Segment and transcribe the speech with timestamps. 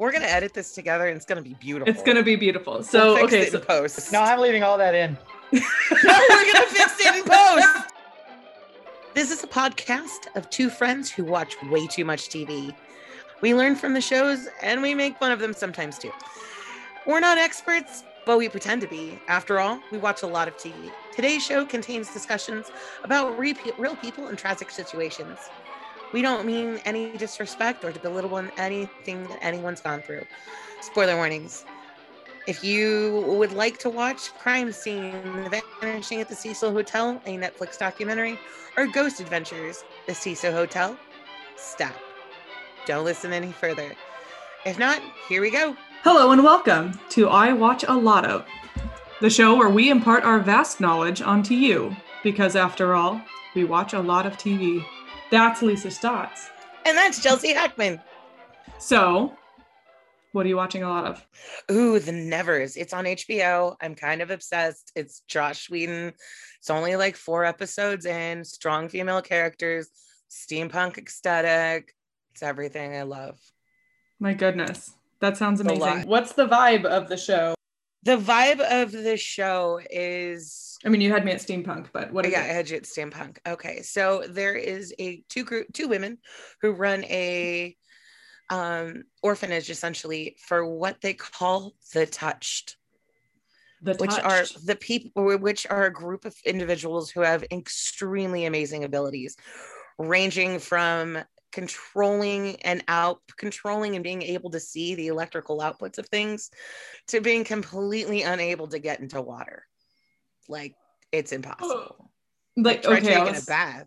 [0.00, 1.92] We're gonna edit this together, and it's gonna be beautiful.
[1.92, 2.72] It's gonna be beautiful.
[2.72, 4.10] We'll So fix okay, it so in post.
[4.10, 5.12] No, I'm leaving all that in.
[5.52, 5.60] no,
[6.30, 7.92] we're gonna fix it in post.
[9.12, 12.74] This is a podcast of two friends who watch way too much TV.
[13.42, 16.12] We learn from the shows and we make fun of them sometimes too.
[17.06, 19.20] We're not experts, but we pretend to be.
[19.28, 20.90] After all, we watch a lot of TV.
[21.14, 22.70] Today's show contains discussions
[23.04, 25.38] about re- real people in tragic situations.
[26.12, 30.24] We don't mean any disrespect or to belittle anything that anyone's gone through.
[30.80, 31.64] Spoiler warnings.
[32.48, 35.48] If you would like to watch Crime Scene,
[35.80, 38.40] Vanishing at the Cecil Hotel, a Netflix documentary,
[38.76, 40.96] or Ghost Adventures, the Cecil Hotel,
[41.56, 41.94] stop.
[42.86, 43.92] Don't listen any further.
[44.66, 45.76] If not, here we go.
[46.02, 48.46] hello and welcome to I Watch a Lot of,
[49.20, 53.20] the show where we impart our vast knowledge onto you, because after all,
[53.54, 54.84] we watch a lot of TV.
[55.30, 56.50] That's Lisa Stotts.
[56.84, 58.00] And that's Chelsea Hackman.
[58.78, 59.36] So,
[60.32, 61.24] what are you watching a lot of?
[61.70, 62.76] Ooh, The Nevers.
[62.76, 63.76] It's on HBO.
[63.80, 64.92] I'm kind of obsessed.
[64.94, 66.12] It's Joss Whedon.
[66.58, 69.88] It's only like four episodes in, strong female characters,
[70.30, 71.94] steampunk aesthetic.
[72.32, 73.38] It's everything I love.
[74.18, 76.06] My goodness, that sounds amazing.
[76.06, 77.54] What's the vibe of the show?
[78.02, 82.30] The vibe of the show is I mean, you had me at steampunk, but what?
[82.30, 83.38] yeah, I had you at steampunk.
[83.46, 86.18] Okay, so there is a two group, two women
[86.62, 87.76] who run a
[88.48, 92.76] um orphanage essentially for what they call the touched,
[93.82, 94.56] The which touched.
[94.56, 99.36] are the people, which are a group of individuals who have extremely amazing abilities,
[99.98, 101.18] ranging from
[101.52, 106.50] controlling and out controlling and being able to see the electrical outputs of things
[107.08, 109.66] to being completely unable to get into water
[110.50, 110.74] like
[111.12, 112.10] it's impossible
[112.56, 113.86] like try okay, I taking was, a bath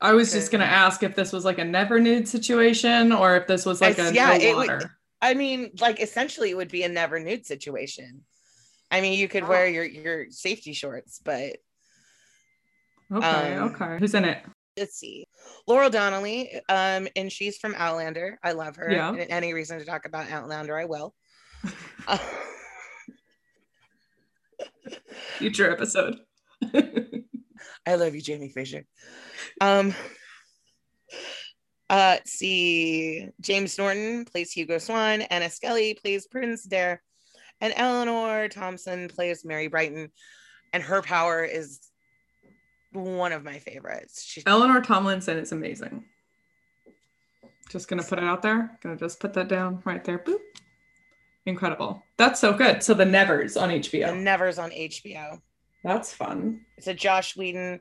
[0.00, 3.46] I was just gonna ask if this was like a never nude situation or if
[3.46, 4.88] this was like a yeah, no it would-
[5.22, 8.22] i mean like essentially it would be a never nude situation
[8.90, 9.48] i mean you could Oh.
[9.48, 11.56] wear your your safety shorts but
[13.14, 13.98] okay, um, okay.
[13.98, 14.42] Who's in it?
[14.76, 15.26] let's see
[15.68, 19.10] Laura Donnelly um and she's from outlander i love her Yeah.
[19.10, 21.14] and any reason to talk about outlander i will
[22.08, 22.18] Uh,
[25.38, 26.16] Future episode.
[27.86, 28.84] I love you, Jamie Fraser.
[29.60, 29.94] Um,
[31.90, 37.02] uh, let's see, James Norton plays Hugo Swan, Anna Skelly plays Prudence Dare,
[37.60, 40.10] and Eleanor Thompson plays Mary Brighton.
[40.72, 41.80] And her power is
[42.92, 44.24] one of my favorites.
[44.24, 46.04] She, Eleanor Tomlinson is amazing.
[47.68, 48.78] Just gonna put it out there.
[48.82, 50.18] Gonna just put that down right there.
[50.18, 50.38] Boop.
[51.46, 52.02] Incredible.
[52.18, 52.82] That's so good.
[52.82, 54.06] So the Nevers on HBO.
[54.08, 55.40] the Nevers on HBO.
[55.84, 56.60] That's fun.
[56.78, 57.80] It's a Joss Whedon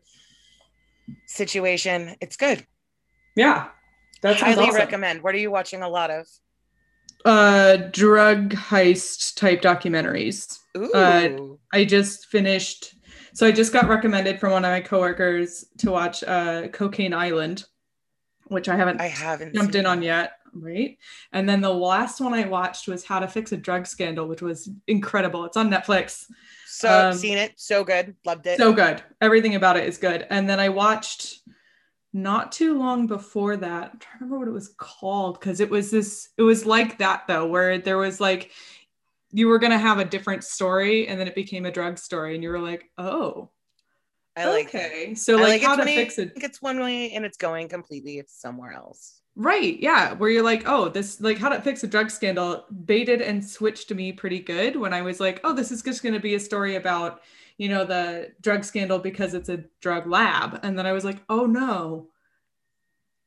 [1.28, 2.16] situation.
[2.22, 2.66] It's good.
[3.36, 3.68] Yeah.
[4.22, 4.76] That's Highly awesome.
[4.76, 5.22] recommend.
[5.24, 6.28] What are you watching a lot of?
[7.24, 10.58] uh drug heist type documentaries.
[10.76, 11.30] Ooh, Uh,
[11.72, 12.96] I just finished
[13.36, 17.66] so I just got recommended from one of my coworkers to watch uh Cocaine Island,
[18.48, 20.32] which I haven't I haven't jumped in on yet.
[20.54, 20.98] Right.
[21.32, 24.42] And then the last one I watched was How to Fix a Drug Scandal, which
[24.42, 25.46] was incredible.
[25.46, 26.26] It's on Netflix.
[26.68, 27.54] So Um, seen it.
[27.56, 28.16] So good.
[28.26, 28.58] Loved it.
[28.58, 29.02] So good.
[29.22, 30.28] Everything about it is good.
[30.30, 31.40] And then I watched
[32.14, 33.92] not too long before that.
[33.94, 36.98] I'm trying to remember what it was called because it was this, it was like
[36.98, 38.52] that though, where there was like,
[39.32, 42.36] you were going to have a different story and then it became a drug story.
[42.36, 43.50] And you were like, oh,
[44.36, 44.92] I like it.
[44.92, 45.16] okay.
[45.16, 46.40] So, I like, how to fix it it.
[46.40, 49.21] gets one way and it's going completely It's somewhere else.
[49.36, 49.80] Right.
[49.80, 50.14] Yeah.
[50.14, 53.88] Where you're like, oh, this, like, how to fix a drug scandal baited and switched
[53.88, 56.36] to me pretty good when I was like, oh, this is just going to be
[56.36, 57.22] a story about,
[57.58, 60.60] you know, the drug scandal because it's a drug lab.
[60.64, 62.10] And then I was like, oh no,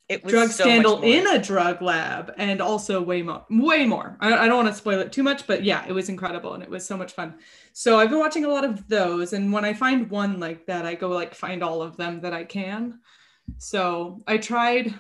[0.09, 4.19] It was drug so scandal in a drug lab and also way more, way more.
[4.21, 6.63] I, I don't want to spoil it too much, but yeah, it was incredible and
[6.63, 7.39] it was so much fun.
[7.73, 9.33] So I've been watching a lot of those.
[9.33, 12.35] And when I find one like that, I go like find all of them that
[12.35, 13.01] I can.
[13.57, 14.93] So I tried,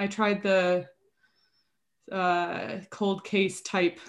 [0.00, 0.86] I tried the
[2.10, 4.00] uh, cold case type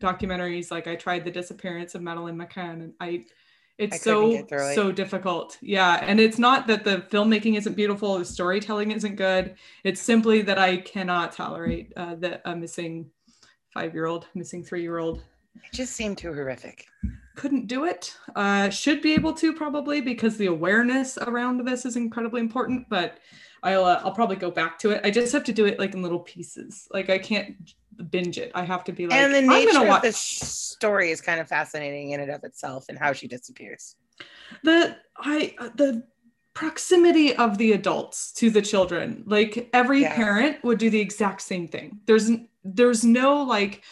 [0.00, 0.70] documentaries.
[0.70, 3.24] Like I tried the disappearance of Madeleine McCann, and I,
[3.78, 4.48] it's I so it.
[4.76, 5.58] so difficult.
[5.60, 9.56] Yeah, and it's not that the filmmaking isn't beautiful, the storytelling isn't good.
[9.82, 13.10] It's simply that I cannot tolerate uh, the a missing
[13.74, 15.24] five year old, missing three year old.
[15.56, 16.86] It just seemed too horrific.
[17.34, 18.16] Couldn't do it.
[18.36, 22.88] Uh, should be able to probably because the awareness around this is incredibly important.
[22.88, 23.18] But
[23.62, 25.00] I'll uh, I'll probably go back to it.
[25.04, 26.86] I just have to do it like in little pieces.
[26.92, 27.56] Like I can't
[28.10, 28.52] binge it.
[28.54, 31.20] I have to be like and the I'm nature gonna of watch the story is
[31.20, 33.96] kind of fascinating in and of itself and how she disappears.
[34.62, 36.04] the I uh, the
[36.54, 39.22] proximity of the adults to the children.
[39.26, 40.14] Like every Yeah.
[40.14, 42.00] parent would do the exact same thing.
[42.06, 42.30] There's
[42.64, 43.82] there's no like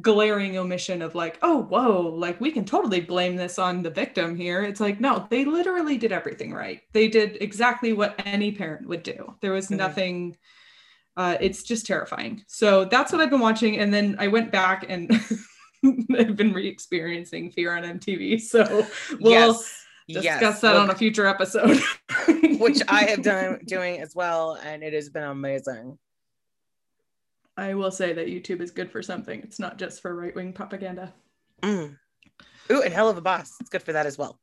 [0.00, 4.36] glaring omission of like, oh, whoa, like we can totally blame this on the victim
[4.36, 4.62] here.
[4.62, 6.80] It's like, no, they literally did everything right.
[6.92, 9.34] They did exactly what any parent would do.
[9.40, 9.76] There was Mhm.
[9.78, 10.36] nothing,
[11.16, 12.44] uh, it's just terrifying.
[12.46, 13.78] So that's what I've been watching.
[13.78, 15.10] And then I went back and
[16.16, 18.40] I've been re experiencing Fear on MTV.
[18.40, 18.86] So
[19.20, 19.84] we'll yes.
[20.08, 20.60] discuss yes.
[20.60, 21.80] that Well, on a future episode.
[22.60, 25.98] which I have done doing as well, and it has been amazing.
[27.58, 29.40] I will say that YouTube is good for something.
[29.42, 31.12] It's not just for right wing propaganda.
[31.62, 31.96] Mm.
[32.70, 33.56] Ooh, and Helluva Boss.
[33.60, 34.38] It's good for that as well.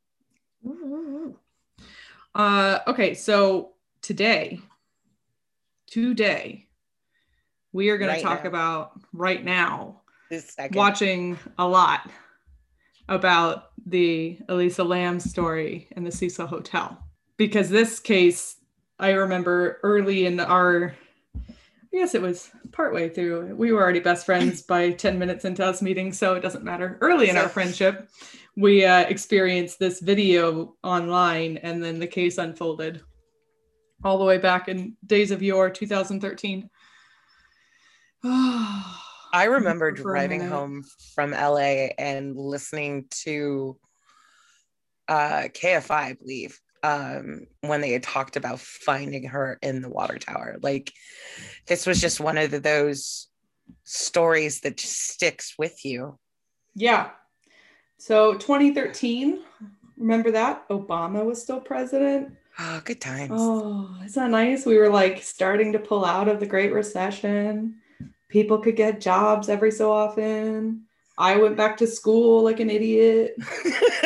[2.34, 3.72] Uh, okay, so
[4.02, 4.60] today,
[5.86, 6.66] today,
[7.72, 8.48] we are going Right to talk now.
[8.50, 12.10] about right now This watching a lot
[13.08, 17.02] about the Elisa Lam story and the Cecil Hotel
[17.38, 18.56] because this case
[18.98, 20.94] I remember early in our
[21.96, 23.54] Guess it was partway through.
[23.56, 26.98] We were already best friends by 10 minutes into us meeting, so it doesn't matter.
[27.00, 28.10] Early in our friendship,
[28.54, 33.00] we uh, experienced this video online and then the case unfolded
[34.04, 36.68] all the way back in days of yore 2013.
[38.24, 40.84] I remember driving home
[41.14, 43.78] from LA and listening to
[45.08, 50.18] uh, KFI, I believe, um, when they had talked about finding her in the water
[50.18, 50.56] tower.
[50.62, 50.92] Like,
[51.66, 53.26] this was just one of the, those
[53.82, 56.16] stories that just sticks with you.
[56.76, 57.10] Yeah.
[57.98, 59.40] So 2013,
[59.96, 60.68] remember that?
[60.68, 62.36] Obama was still president.
[62.58, 63.32] Oh, good times.
[63.34, 64.64] Oh, isn't that nice?
[64.64, 67.76] We were like starting to pull out of the Great Recession.
[68.28, 70.85] People could get jobs every so often.
[71.18, 73.36] I went back to school like an idiot.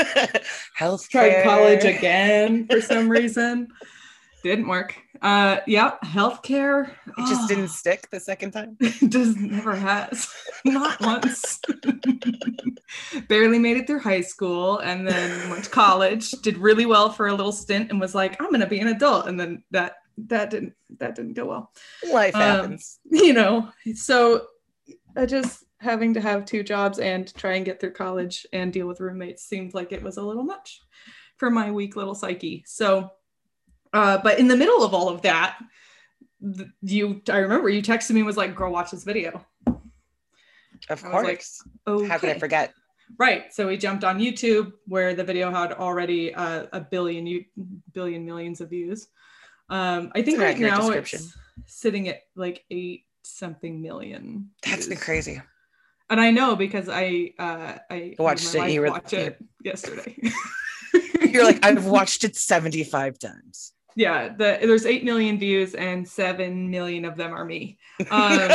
[0.75, 3.69] Health Tried college again for some reason.
[4.43, 4.97] Didn't work.
[5.21, 6.89] Uh yeah, healthcare.
[7.19, 7.49] It just Oh.
[7.49, 8.77] didn't stick the second time.
[8.81, 10.33] It just never has.
[10.65, 11.61] Not once.
[13.29, 17.27] Barely made it through high school and then went to college, did really well for
[17.29, 19.27] a little stint and was like, I'm gonna be an adult.
[19.27, 19.97] And then that
[20.29, 21.73] that didn't that didn't go well.
[22.11, 22.99] Life Um, happens.
[23.11, 24.47] You know, so
[25.17, 28.87] I just having to have two jobs and try and get through college and deal
[28.87, 30.81] with roommates seemed like it was a little much
[31.37, 32.63] for my weak little psyche.
[32.67, 33.11] So
[33.93, 35.59] uh, but in the middle of all of that,
[36.43, 39.45] th- you I remember you texted me and was like, girl, watch this video.
[40.89, 41.63] Of was like, course.
[41.87, 42.07] Okay.
[42.07, 42.73] How could I forget?
[43.19, 43.53] Right.
[43.53, 47.45] So we jumped on YouTube where the video had already uh, a billion, you
[47.93, 49.09] billion millions of views.
[49.69, 51.37] Um, I think an right now it's
[51.67, 54.51] sitting at like eight something million.
[54.65, 55.43] That's been crazy.
[56.11, 60.17] And I know because I uh, I Watched it, you were- watch it yesterday.
[61.21, 63.73] You're like, I've watched it 75 times.
[63.95, 64.29] yeah.
[64.29, 67.79] The, there's eight million views and seven million of them are me.
[68.11, 68.51] Um,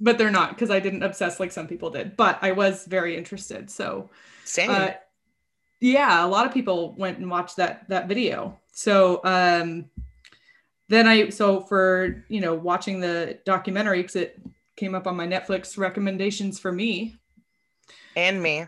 [0.00, 2.16] but they're not because I didn't obsess like some people did.
[2.16, 3.70] But I was very interested.
[3.70, 4.10] So
[4.44, 4.70] Same.
[4.70, 4.90] uh,
[5.80, 9.84] yeah a lot of people went and watched that that video so um
[10.88, 14.40] then i so for you know watching the documentary because it
[14.76, 17.16] came up on my netflix recommendations for me
[18.16, 18.66] and me.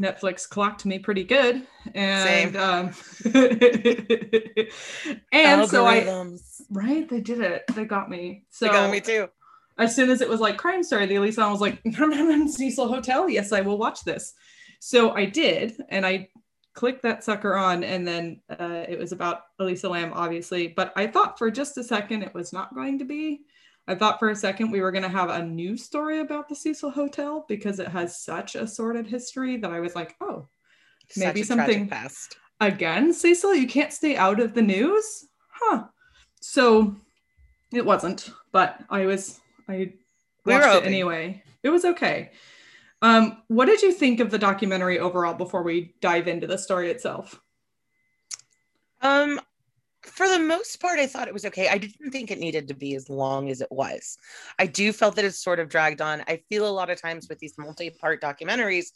[0.00, 2.56] netflix clocked me pretty good and Same.
[2.56, 2.92] um
[5.32, 6.26] and so i
[6.70, 9.28] right they did it they got me so They got me too.
[9.78, 11.80] as soon as it was like crime story, the Elisa was like,
[12.48, 13.28] Cecil Hotel.
[13.28, 14.32] Yes, I will watch this.
[14.80, 16.28] So I did, and I
[16.74, 20.68] clicked that sucker on, and then uh, it was about Elisa Lam, obviously.
[20.68, 23.40] But I thought for just a second it was not going to be.
[23.88, 26.56] I thought for a second we were going to have a new story about the
[26.56, 30.48] Cecil Hotel because it has such a sordid history that I was like, oh,
[31.16, 32.36] Maybe Such something- past.
[32.60, 35.26] again, Cecil, you can't stay out of the news?
[35.50, 35.84] Huh.
[36.40, 36.96] So
[37.72, 39.92] it wasn't, but I was, I
[40.44, 40.86] We watched it hoping.
[40.88, 41.42] anyway.
[41.62, 42.32] It was okay.
[43.02, 46.90] Um, what did you think of the documentary overall before we dive into the story
[46.90, 47.40] itself?
[49.02, 49.40] Um,
[50.06, 51.68] for the most part, I thought it was okay.
[51.68, 54.16] I didn't think it needed to be as long as it was.
[54.58, 56.22] I do felt that it's sort of dragged on.
[56.26, 58.86] I feel a lot of times with these multi-part documentaries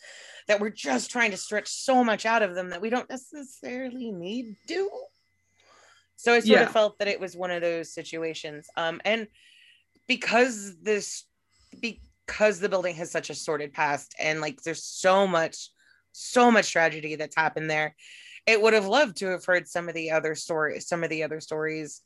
[0.49, 4.13] that we're just trying to stretch so much out of them that we don't necessarily
[4.13, 4.89] need to.
[6.17, 6.67] So I sort Yeah.
[6.67, 8.69] of felt that it was one of those situations.
[8.77, 9.27] Um, and
[10.07, 11.25] because this,
[11.81, 15.71] because the building has such a sordid past, and like there's so much,
[16.13, 17.95] so much tragedy that's happened there
[18.47, 21.23] it would have loved to have heard some of the other stories some of the
[21.23, 22.03] other stories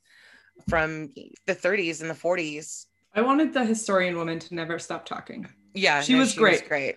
[0.69, 1.11] from
[1.47, 5.47] the 30s and the 40s I wanted the historian woman to never stop talking.
[5.73, 6.69] yeah She was great.
[6.69, 6.97] great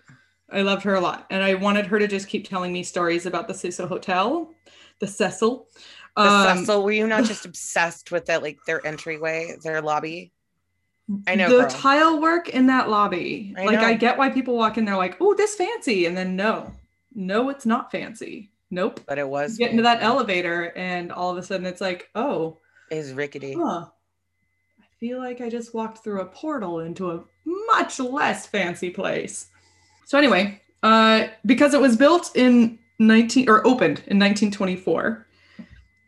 [0.49, 1.27] I loved her a lot.
[1.29, 4.49] And I wanted her to just keep telling me stories about the Cecil Hotel,
[4.99, 5.67] the Cecil.
[6.15, 10.31] the Um, Cecil, were you not just obsessed with that like their entryway their lobby
[11.25, 11.49] I know.
[11.49, 11.69] the girl.
[11.69, 13.53] tile work in that lobby.
[13.57, 13.85] I like know.
[13.85, 16.73] I get why people walk in there like, oh, this fancy, and then no,
[17.15, 18.51] no, it's not fancy.
[18.69, 18.99] Nope.
[19.07, 22.09] but it was You get into that elevator, and all of a sudden it's like,
[22.15, 22.57] oh,
[22.91, 23.53] Is rickety.
[23.53, 23.85] huh.
[24.79, 29.47] I feel like I just walked through a portal into a much less fancy place.
[30.05, 35.27] So anyway, uh, because it was built in 19 or opened in 1924,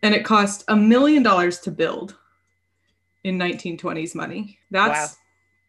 [0.02, 2.16] and it cost a million dollars to build
[3.24, 4.58] in 1920s money.
[4.72, 5.19] That's Wow.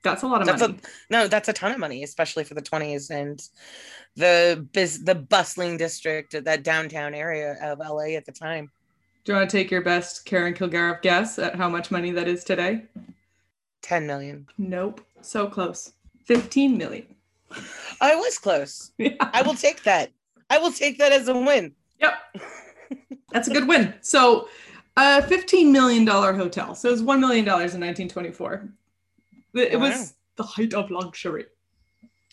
[0.03, 0.79] That's a lot of That's money.
[0.83, 3.41] a, no, that's a ton of money, especially for the 20s and
[4.17, 8.71] the biz, the bustling district, that downtown area of LA at the time.
[9.25, 12.27] Do you want to take your best Karen Kilgariff guess at how much money that
[12.29, 12.85] is today?
[13.83, 14.47] 10 million.
[14.59, 15.03] Nope.
[15.21, 15.93] So close.
[16.25, 17.07] 15 million.
[18.01, 18.93] I was close.
[18.99, 19.13] Yeah.
[19.21, 20.11] I will take that.
[20.49, 21.73] I will take that as a win.
[22.01, 22.15] Yep.
[23.33, 23.95] That's a good win.
[24.01, 24.49] So,
[24.97, 26.75] a $15 million hotel.
[26.75, 28.69] So, it was $1 million in 1924.
[29.55, 29.89] It, Wow.
[29.91, 31.47] was the height of luxury.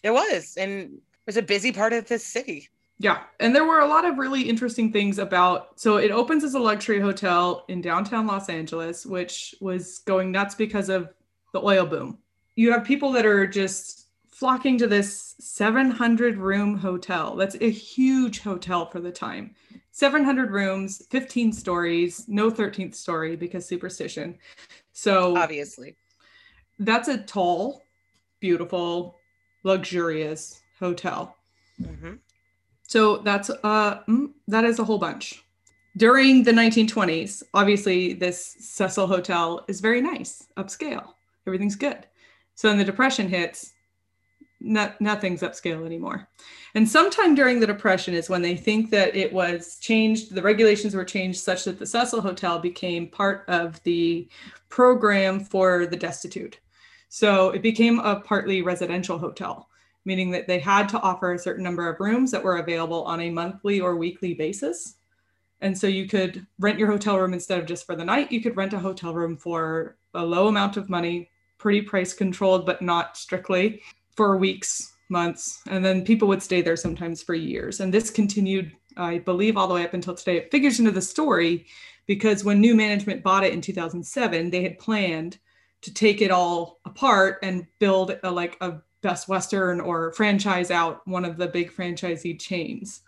[0.04, 0.90] It was, and it
[1.26, 2.70] was a busy part of this city.
[3.00, 3.24] Yeah.
[3.40, 5.80] And there were a lot of really interesting things about.
[5.80, 10.56] So, it opens as a luxury hotel in downtown Los Angeles, which was going nuts
[10.56, 11.14] because of
[11.54, 12.18] the oil boom.
[12.56, 17.36] You have people that are just flocking to this 700 room hotel.
[17.36, 19.56] That's a huge hotel for the time.
[19.92, 24.38] 700 rooms, 15 stories, no 13th story because superstition.
[24.94, 25.96] So Obviously,
[26.80, 27.82] that's a tall,
[28.40, 29.16] beautiful,
[29.64, 31.36] luxurious hotel.
[31.82, 32.16] hmm
[32.88, 35.44] So that's uh mm, that is a whole bunch.
[35.98, 41.14] During the 1920s, obviously this Cecil Hotel is very nice, upscale.
[41.48, 42.06] Everything's good.
[42.54, 43.74] So when the depression hits,
[44.60, 46.28] no, nothing's upscale anymore.
[46.76, 50.94] And sometime during the depression is when they think that it was changed, the regulations
[50.94, 54.28] were changed such that the Cecil Hotel became part of the
[54.70, 56.60] program for the destitute.
[57.10, 59.68] So it became a partly residential hotel
[60.08, 63.20] meaning that they had to offer a certain number of rooms that were available on
[63.20, 64.96] a monthly or weekly basis.
[65.60, 68.42] And so you could rent your hotel room instead of just for the night, you
[68.42, 72.82] could rent a hotel room for a low amount of money, pretty price controlled, but
[72.82, 73.82] not strictly
[74.16, 75.62] for weeks, months.
[75.68, 77.82] And then people would stay there sometimes for years.
[77.82, 80.38] And this continued, I believe, all the way up until today.
[80.38, 81.66] It figures into the story
[82.06, 85.38] because when new management bought it in 2007, they had planned
[85.82, 91.08] to take it all apart and build a, like a Best Western or franchise out
[91.08, 93.02] one of the big franchisee chains.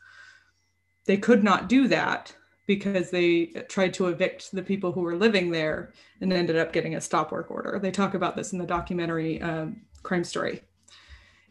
[1.06, 2.34] They could not do that
[2.68, 6.96] because they tried to evict the people who were living there and ended up getting
[6.96, 7.80] a stop work order.
[7.82, 10.62] They talk about this in the documentary um, Crime Story.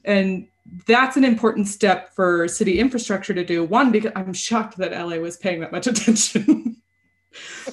[0.05, 0.47] And
[0.87, 3.65] that's an important step for city infrastructure to do.
[3.65, 6.81] One, because I'm shocked that LA was paying that much attention.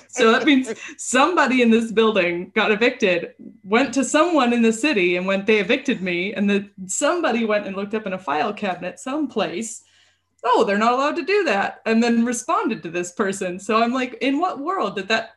[0.07, 3.33] So that means somebody in this building got evicted,
[3.63, 6.33] went to someone in the city and went, they evicted me.
[6.33, 9.83] And the somebody went and looked up in a file cabinet someplace.
[10.43, 11.81] Oh, they're not allowed to do that.
[11.85, 13.59] And then responded to this person.
[13.59, 15.31] So I'm like, in what world did that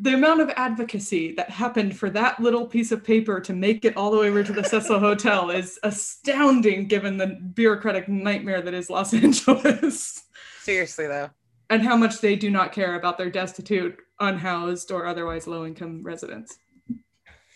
[0.00, 3.96] the amount of advocacy that happened for that little piece of paper to make it
[3.96, 8.74] all the way over to the Cecil Hotel is astounding given the bureaucratic nightmare that
[8.74, 10.22] is Los Angeles
[10.68, 11.30] seriously though.
[11.70, 16.02] And how much they do not care about their destitute, unhoused, or otherwise low income
[16.02, 16.58] residents.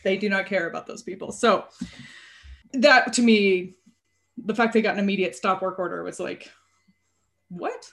[0.04, 1.32] They do not care about those people.
[1.32, 1.64] So,
[2.74, 3.74] that to me,
[4.36, 6.50] the fact they got an immediate stop work order was like,
[7.48, 7.90] what?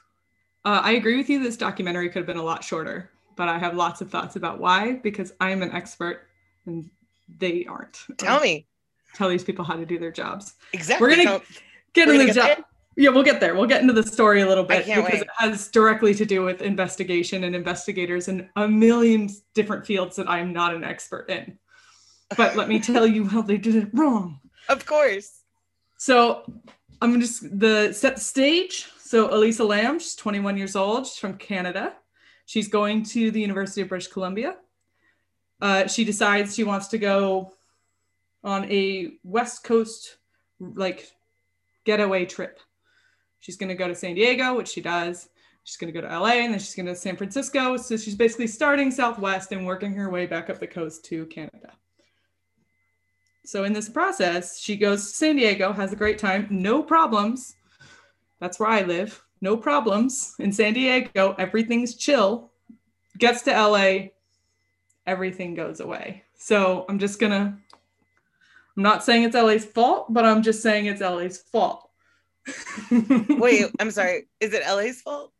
[0.65, 1.41] Uh, I agree with you.
[1.41, 4.59] This documentary could have been a lot shorter, but I have lots of thoughts about
[4.59, 6.27] why because I'm an expert
[6.65, 6.89] and
[7.39, 8.05] they aren't.
[8.17, 8.65] Tell me
[9.15, 10.53] Tell these people how to do their jobs.
[10.73, 11.07] exactly.
[11.07, 11.43] We're gonna So-
[11.93, 12.63] Get We're in the job.
[12.95, 13.55] Yeah, we'll get there.
[13.55, 15.21] We'll get into the story a little bit because wait.
[15.21, 20.29] it has directly to do with investigation and investigators in a million different fields that
[20.29, 21.57] I'm not an expert in.
[22.35, 24.39] But let me tell you how they did it wrong.
[24.67, 25.43] of course.
[25.97, 26.43] So
[27.01, 28.87] I'm just the set the stage.
[28.99, 31.07] So Elisa Lam, she's 21 years old.
[31.07, 31.93] She's from Canada.
[32.45, 34.57] She's going to the University of British Columbia.
[35.61, 37.53] Uh, she decides she wants to go
[38.43, 40.17] on a West Coast
[40.59, 41.11] like
[41.85, 42.59] getaway trip.
[43.39, 45.29] She's going to go to San Diego, which she does.
[45.63, 47.77] She's going to go to LA and then she's going to San Francisco.
[47.77, 51.73] So she's basically starting southwest and working her way back up the coast to Canada.
[53.45, 57.55] So in this process, she goes to San Diego, has a great time, no problems.
[58.39, 59.23] That's where I live.
[59.41, 60.35] No problems.
[60.39, 62.51] In San Diego, everything's chill.
[63.17, 64.09] Gets to LA,
[65.07, 66.23] everything goes away.
[66.35, 67.57] So I'm just gonna
[68.77, 71.88] I'm not saying it's LA's fault, but I'm just saying it's LA's fault.
[72.91, 74.27] Wait, I'm sorry.
[74.39, 75.31] Is it LA's fault?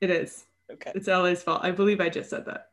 [0.00, 0.44] It is.
[0.70, 0.92] Okay.
[0.94, 1.60] It's LA's fault.
[1.62, 2.68] I believe I just said that.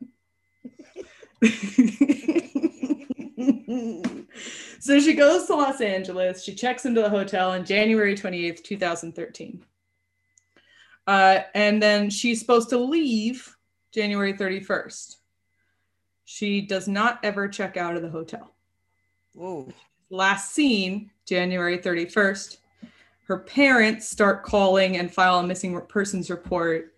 [4.80, 6.42] so she goes to Los Angeles.
[6.42, 9.64] She checks into the hotel on January 28th, 2013.
[11.06, 13.56] Uh, and then she's supposed to leave
[13.92, 15.16] January 31st.
[16.24, 18.54] She does not ever check out of the hotel.
[19.36, 19.72] Ooh.
[20.10, 22.58] Last seen January 31st.
[23.28, 26.94] Her parents start calling and file a missing persons report,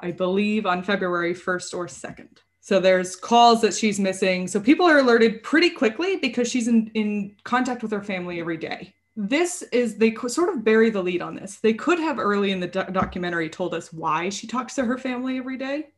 [0.00, 2.38] I believe, on February 1st or 2nd.
[2.60, 4.48] So there's calls that she's missing.
[4.48, 8.56] So people are alerted pretty quickly because she's in, in contact with her family every
[8.56, 8.94] day.
[9.14, 11.56] This is, they sort of bury the lead on this.
[11.56, 14.96] They could have early in the do- documentary told us why she talks to her
[14.96, 15.88] family every day.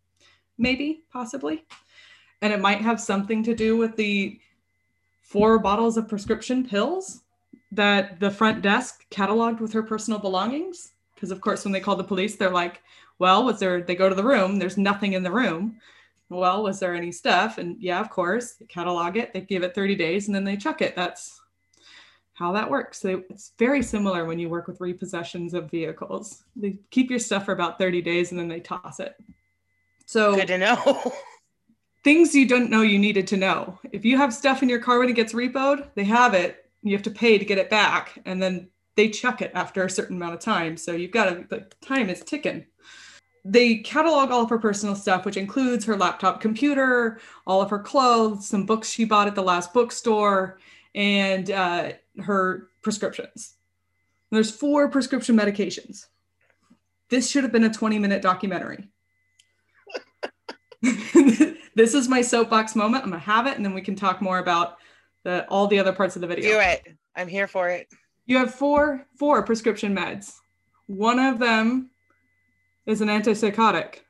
[0.59, 1.65] Maybe, possibly.
[2.43, 4.41] And it might have something to do with the
[5.23, 7.21] four bottles of prescription pills
[7.75, 10.93] that the front desk cataloged with her personal belongings.
[11.15, 12.83] Because, of course, when they call the police, they're like,
[13.19, 15.81] well, was there, they go to the room, there's nothing in the room.
[16.29, 17.59] Well, was there any stuff?
[17.59, 20.57] And yeah, of course, they catalog it, they give it 30 days, and then they
[20.57, 20.97] chuck it.
[20.97, 21.41] That's
[22.35, 23.01] how that works.
[23.01, 26.43] So it's very similar when you work with repossessions of vehicles.
[26.57, 29.15] They keep your stuff for about 30 days and then they toss it.
[30.05, 31.13] So Good to know.
[32.05, 33.79] things you don't know you needed to know.
[33.93, 36.64] If you have stuff in your car when it gets repoed, they have it.
[36.85, 39.91] You have to pay to get it back, and then they chuck it after a
[39.91, 40.77] certain amount of time.
[40.77, 41.47] So you've got to.
[41.49, 42.67] The time is ticking.
[43.45, 47.79] They catalog all of her personal stuff, which includes her laptop computer, all of her
[47.79, 50.59] clothes, some books she bought at the last bookstore,
[50.95, 53.55] and uh, her prescriptions.
[54.31, 56.07] There's four prescription medications.
[57.11, 58.89] This should have been a 20 minute documentary.
[60.83, 63.05] this is my soapbox moment.
[63.05, 64.79] I'm gonna have it, and then we can talk more about
[65.25, 66.53] the all the other parts of the video.
[66.53, 66.95] Do it.
[67.17, 67.89] I'm here for it.
[68.27, 70.37] You have four four prescription meds.
[70.87, 71.91] One of them
[72.87, 74.01] is an antipsychotic.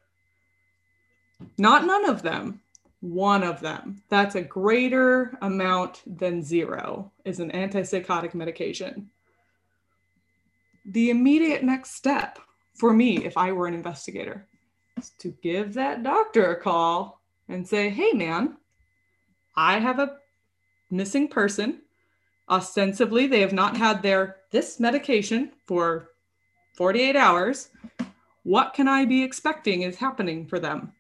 [1.59, 2.61] Not none of them.
[3.01, 4.03] One of them.
[4.09, 9.11] That's a greater amount than zero is an antipsychotic medication.
[10.87, 12.39] The immediate next step
[12.75, 14.47] for me, if I were an investigator,
[14.99, 18.57] is to give that doctor a call and say, hey, man,
[19.57, 20.17] I have a
[20.95, 21.81] missing person.
[22.49, 26.11] Ostensibly, they have not had their this medication for
[26.77, 27.71] 48 hours.
[28.43, 30.93] What can I be expecting is happening for them?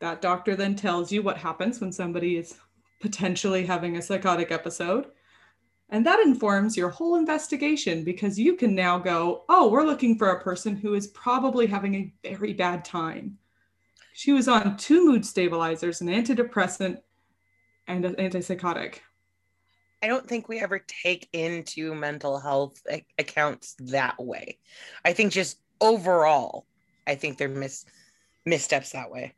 [0.00, 2.58] That doctor then tells you what happens when somebody is
[3.00, 5.06] potentially having a psychotic episode.
[5.90, 10.30] And that informs your whole investigation because you can now go, oh, we're looking for
[10.30, 13.36] a person who is probably having a very bad time.
[14.12, 16.98] She was on two mood stabilizers, an antidepressant,
[17.90, 19.00] and an antipsychotic.
[20.02, 22.80] I don't think we ever take into mental health
[23.18, 24.58] accounts that way.
[25.04, 26.64] I think just overall,
[27.06, 27.84] I think they're mis-
[28.46, 29.34] missteps that way.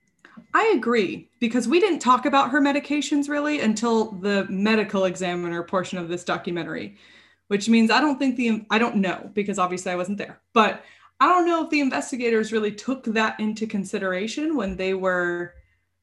[0.55, 5.99] I agree because we didn't talk about her medications really until the medical examiner portion
[5.99, 6.97] of this documentary,
[7.49, 10.85] which means I don't think the I don't know because obviously I wasn't there, but
[11.21, 15.55] I don't know if the investigators really took that into consideration when they were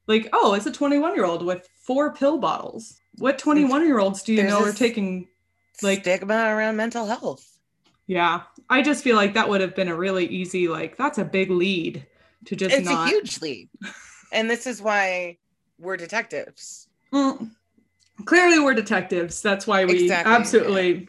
[0.09, 2.99] like, oh, it's a 21 year old with four pill bottles.
[3.19, 5.27] What 21 year olds do you There's know are taking?
[5.81, 7.45] Like- stigma around mental health.
[8.07, 8.41] Yeah,
[8.71, 11.51] I just feel like that would have been a really easy, like, that's a big
[11.51, 12.07] lead
[12.45, 13.05] to just It's not.
[13.07, 13.69] a huge lead.
[14.33, 15.37] and this is why
[15.77, 16.87] we're detectives.
[17.13, 17.51] Mm.
[18.25, 19.43] Clearly, we're detectives.
[19.43, 21.07] That's why we Exactly, absolutely,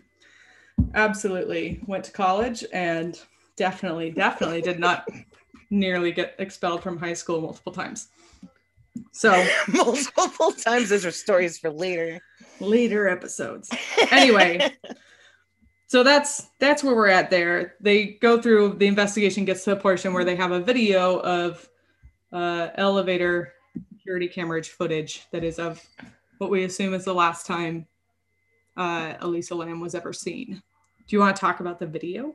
[0.94, 3.18] absolutely went to college and
[3.56, 5.08] definitely, definitely did not
[5.70, 8.08] nearly get expelled from high school multiple times.
[9.12, 10.88] So, Multiple times.
[10.90, 12.20] Those are stories for later.
[12.60, 13.70] later episodes.
[14.10, 14.72] Anyway,
[15.86, 17.74] so that's that's where we're at there.
[17.80, 21.68] They go through the investigation gets to a portion where they have a video of
[22.32, 23.54] uh, elevator
[23.92, 25.84] security camera footage that is of
[26.38, 27.86] what we assume is the last time
[28.76, 30.62] uh, Elisa Lam was ever seen.
[31.06, 32.34] Do you want to talk about the video?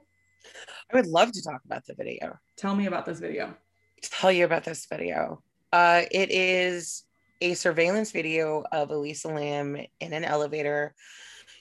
[0.91, 2.37] I would love to talk about the video.
[2.55, 3.55] Tell me about this video.
[4.01, 5.41] Tell you about this video.
[5.75, 7.03] Uh, it is
[7.41, 10.95] a surveillance video of Elisa Lam in an elevator.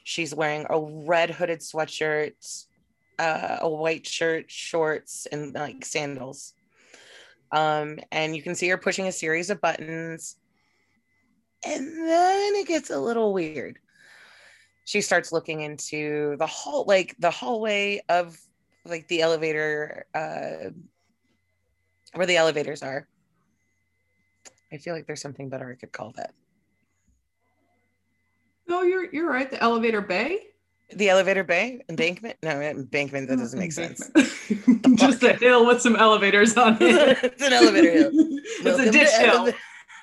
[0.05, 2.65] She's wearing a red hooded sweatshirt,
[3.19, 6.55] uh, a white shirt, shorts, and like sandals.
[7.51, 10.37] Um, and you can see her pushing a series of buttons.
[11.67, 13.81] And then it gets a little weird.
[14.85, 18.39] She starts looking into the hall, like the hallway of
[18.85, 20.71] like the elevator, uh,
[22.13, 23.09] where the elevators are.
[24.75, 26.35] I feel like there's something better I could call that.
[28.67, 29.51] No, you're you're right.
[29.51, 30.39] The elevator bay.
[30.95, 32.37] The elevator bay embankment?
[32.43, 33.29] No, embankment.
[33.29, 34.11] That oh, doesn't make sense.
[34.95, 37.19] Just a hill with some elevators on it.
[37.23, 38.11] it's an elevator hill.
[38.13, 39.53] it's a ditch hill.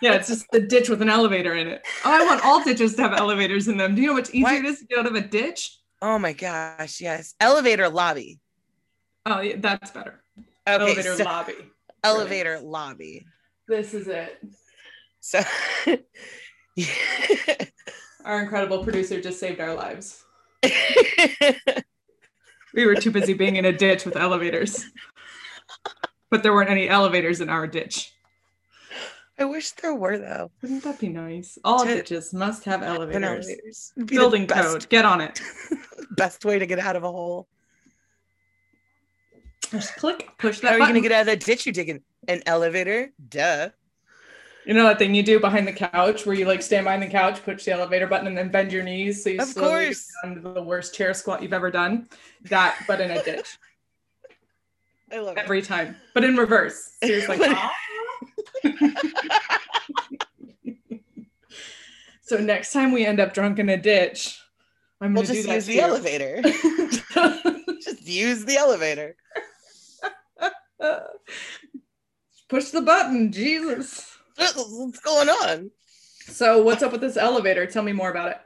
[0.01, 1.85] Yeah, it's just a ditch with an elevator in it.
[2.03, 3.93] Oh, I want all ditches to have elevators in them.
[3.93, 5.77] Do you know how much easier Why- it is to get out of a ditch?
[6.01, 7.35] Oh my gosh, yes.
[7.39, 8.39] Elevator lobby.
[9.27, 10.23] Oh, yeah, that's better.
[10.67, 11.53] Okay, elevator so lobby.
[12.03, 13.27] elevator lobby.
[13.67, 14.43] This is it.
[15.21, 15.41] So
[18.25, 20.23] Our incredible producer just saved our lives.
[22.73, 24.85] We were too busy being in a ditch with elevators.
[26.29, 28.13] But there weren't any elevators in our ditch.
[29.37, 30.51] I wish there were though.
[30.61, 31.57] Wouldn't that be nice?
[31.65, 33.23] All To- ditches must have elevators.
[33.45, 33.91] elevators.
[33.97, 34.87] It'd be the Building best, code.
[34.89, 35.41] Get on it.
[36.11, 37.49] Best way to get out of a hole.
[39.71, 40.95] Just click, push that How are you button.
[40.95, 42.01] gonna get out of the ditch you're digging?
[42.29, 43.11] An elevator?
[43.27, 43.69] Duh.
[44.65, 47.07] You know that thing you do behind the couch where you like stand behind the
[47.07, 50.07] couch, push the elevator button, and then bend your knees so you Of slowly course.
[50.23, 52.07] get down the worst chair squat you've ever done.
[52.43, 53.57] That, but in a ditch
[55.11, 55.43] I love it.
[55.43, 56.95] every time, but in reverse.
[57.03, 57.57] So you're like,
[62.21, 64.39] so next time we end up drunk in a ditch,
[65.01, 66.41] I'm We'll gonna just use the elevator.
[67.81, 69.15] just use the elevator.
[72.49, 74.10] Push the button, Jesus.
[74.41, 75.71] What's going on?
[76.27, 77.65] So what's up with this elevator?
[77.65, 78.37] Tell me more about it.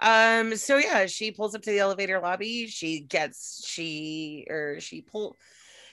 [0.00, 2.66] Um, so yeah, she pulls up to the elevator lobby.
[2.66, 5.36] She gets she or she pull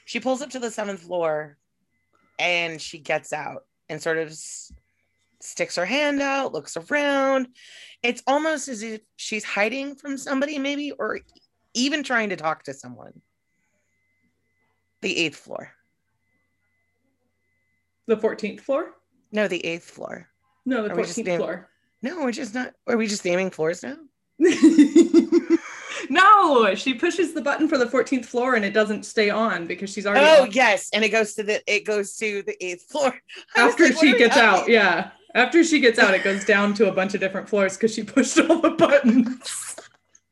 [0.06, 1.58] she pulls up to the seventh floor
[2.40, 4.72] and she gets out and sort of s-
[5.42, 7.50] sticks her hand out, looks around.
[8.02, 11.20] It's almost as if she's hiding from somebody, maybe, or
[11.74, 13.22] even trying to talk to someone.
[15.02, 15.74] The eighth floor.
[18.08, 18.92] The 14th floor?
[19.32, 20.30] No, the eighth floor.
[20.66, 21.70] No, the Are 14th name- floor.
[22.02, 22.74] No, we're just not.
[22.88, 23.98] Are we just naming floors now?
[26.10, 29.90] no, she pushes the button for the 14th floor and it doesn't stay on because
[29.92, 30.52] she's already Oh on.
[30.52, 33.14] yes, and it goes to the it goes to the eighth floor
[33.58, 34.70] after like, she gets out.
[34.70, 35.12] Yeah.
[35.36, 38.04] After she gets out, it goes down to a bunch of different floors because she
[38.04, 39.76] pushed all the buttons.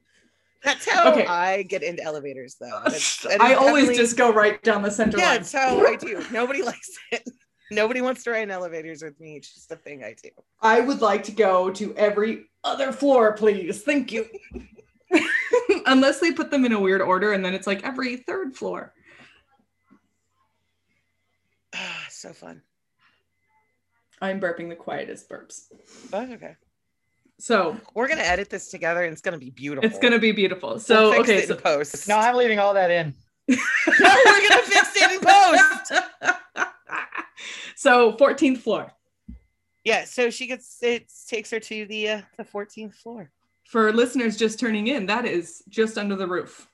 [0.63, 1.25] That's how Okay.
[1.27, 2.79] I get into elevators, though.
[2.85, 5.37] That's- that I always just go right down the center yeah, line.
[5.37, 6.23] that's how I do.
[6.31, 7.27] Nobody likes it.
[7.71, 9.37] Nobody wants to ride in elevators with me.
[9.37, 10.29] It's just a thing I do.
[10.61, 13.81] I would like to go to every other floor, please.
[13.81, 14.27] Thank you.
[15.87, 18.93] Unless they put them in a weird order and then it's like every third floor.
[21.73, 22.61] Ah, so fun.
[24.21, 25.63] I'm burping the quietest burps.
[26.13, 26.55] Oh, okay.
[27.37, 29.89] So We're gonna edit this together, and it's gonna be beautiful.
[29.89, 30.69] it's gonna be beautiful.
[30.69, 32.07] We'll So fix okay, it in so post.
[32.07, 33.13] No, I'm leaving all that in.
[33.49, 33.55] No,
[34.25, 36.74] we're gonna fix it in post.
[37.75, 38.91] So 14th floor.
[39.83, 40.05] Yeah.
[40.05, 43.31] So she gets it takes her to the uh, the 14th floor.
[43.65, 46.67] For listeners just turning in, that is just under the roof.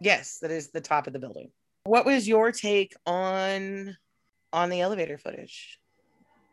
[0.00, 1.50] Yes, that is the top of the building.
[1.84, 3.96] What was your take on
[4.52, 5.78] on the elevator footage?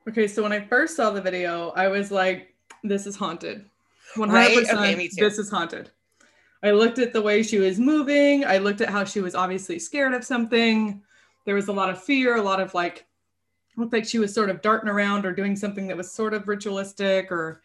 [0.07, 3.65] Okay, so when I first saw the video, I was like, this is haunted.
[4.15, 4.57] 100% Right?
[4.57, 5.91] Okay, this is haunted.
[6.63, 8.43] I looked at the way she was moving.
[8.43, 11.01] I looked at how she was obviously scared of something.
[11.45, 13.05] There was a lot of fear, a lot of like,
[13.79, 16.47] looked like she was sort of darting around or doing something that was sort of
[16.47, 17.31] ritualistic.
[17.31, 17.61] Or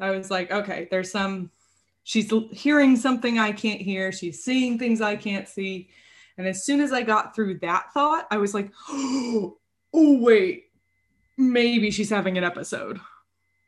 [0.00, 1.50] I was like, okay, there's some,
[2.04, 4.12] she's hearing something I can't hear.
[4.12, 5.88] She's seeing things I can't see.
[6.38, 9.56] And as soon as I got through that thought, I was like, oh,
[9.92, 10.64] wait,
[11.36, 12.98] maybe she's having an episode.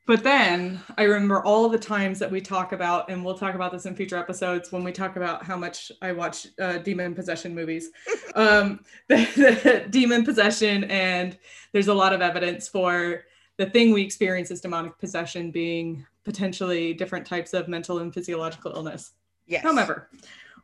[0.06, 3.72] But then I remember all the times that we talk about, and we'll talk about
[3.72, 7.54] this in future episodes when we talk about how much I watch uh, demon possession
[7.54, 7.90] movies.
[8.34, 11.38] um, the, the demon possession, and
[11.72, 13.24] there's a lot of evidence for
[13.56, 18.72] the thing we experience as demonic possession being potentially different types of mental and physiological
[18.74, 19.12] illness
[19.46, 19.62] Yes.
[19.62, 20.08] however,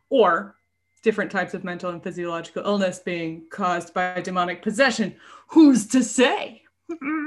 [0.08, 0.56] or
[1.02, 5.16] different types of mental and physiological illness being caused by demonic possession.
[5.48, 6.62] Who's to say?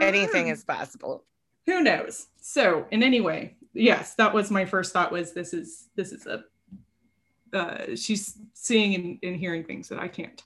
[0.02, 1.24] anything is possible.
[1.66, 2.28] Who knows?
[2.42, 5.12] So, in any way, yes, that was my first thought.
[5.12, 6.44] Was this is this is a
[7.54, 10.42] uh, she's seeing and, and hearing things that I can't.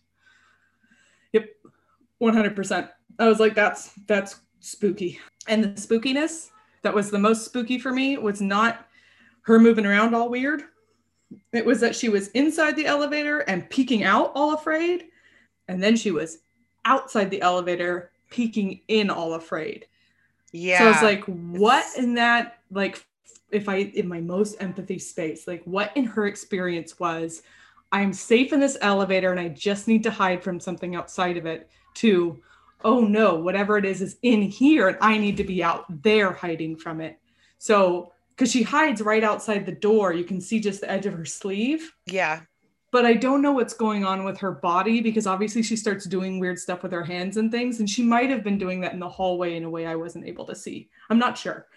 [1.34, 1.50] Yep,
[2.20, 2.90] one hundred percent.
[3.20, 5.20] I was like, that's that's spooky.
[5.48, 6.50] And the spookiness
[6.84, 8.88] that was the most spooky for me was not
[9.42, 10.64] her moving around all weird.
[11.52, 15.06] It was that she was inside the elevator and peeking out all afraid,
[15.68, 16.40] and then she was
[16.86, 19.88] outside the elevator peeking in all afraid.
[20.58, 20.80] Yeah.
[20.80, 23.06] So I was like, what It's- in that, like,
[23.52, 27.44] if I, in my most empathy space, like, what in her experience was,
[27.92, 31.46] I'm safe in this elevator and I just need to hide from something outside of
[31.46, 32.42] it, to,
[32.84, 36.32] oh no, whatever it is is in here and I need to be out there
[36.34, 37.20] hiding from it.
[37.60, 41.14] So, because she hides right outside the door, you can see just the edge of
[41.14, 42.42] her sleeve yeah.
[42.98, 46.40] But I don't know what's going on with her body because obviously she starts doing
[46.40, 47.80] weird stuff with her hands and things.
[47.80, 50.26] And she might have been doing that in the hallway in a way I wasn't
[50.26, 50.90] able to see.
[51.12, 51.68] I'm not sure.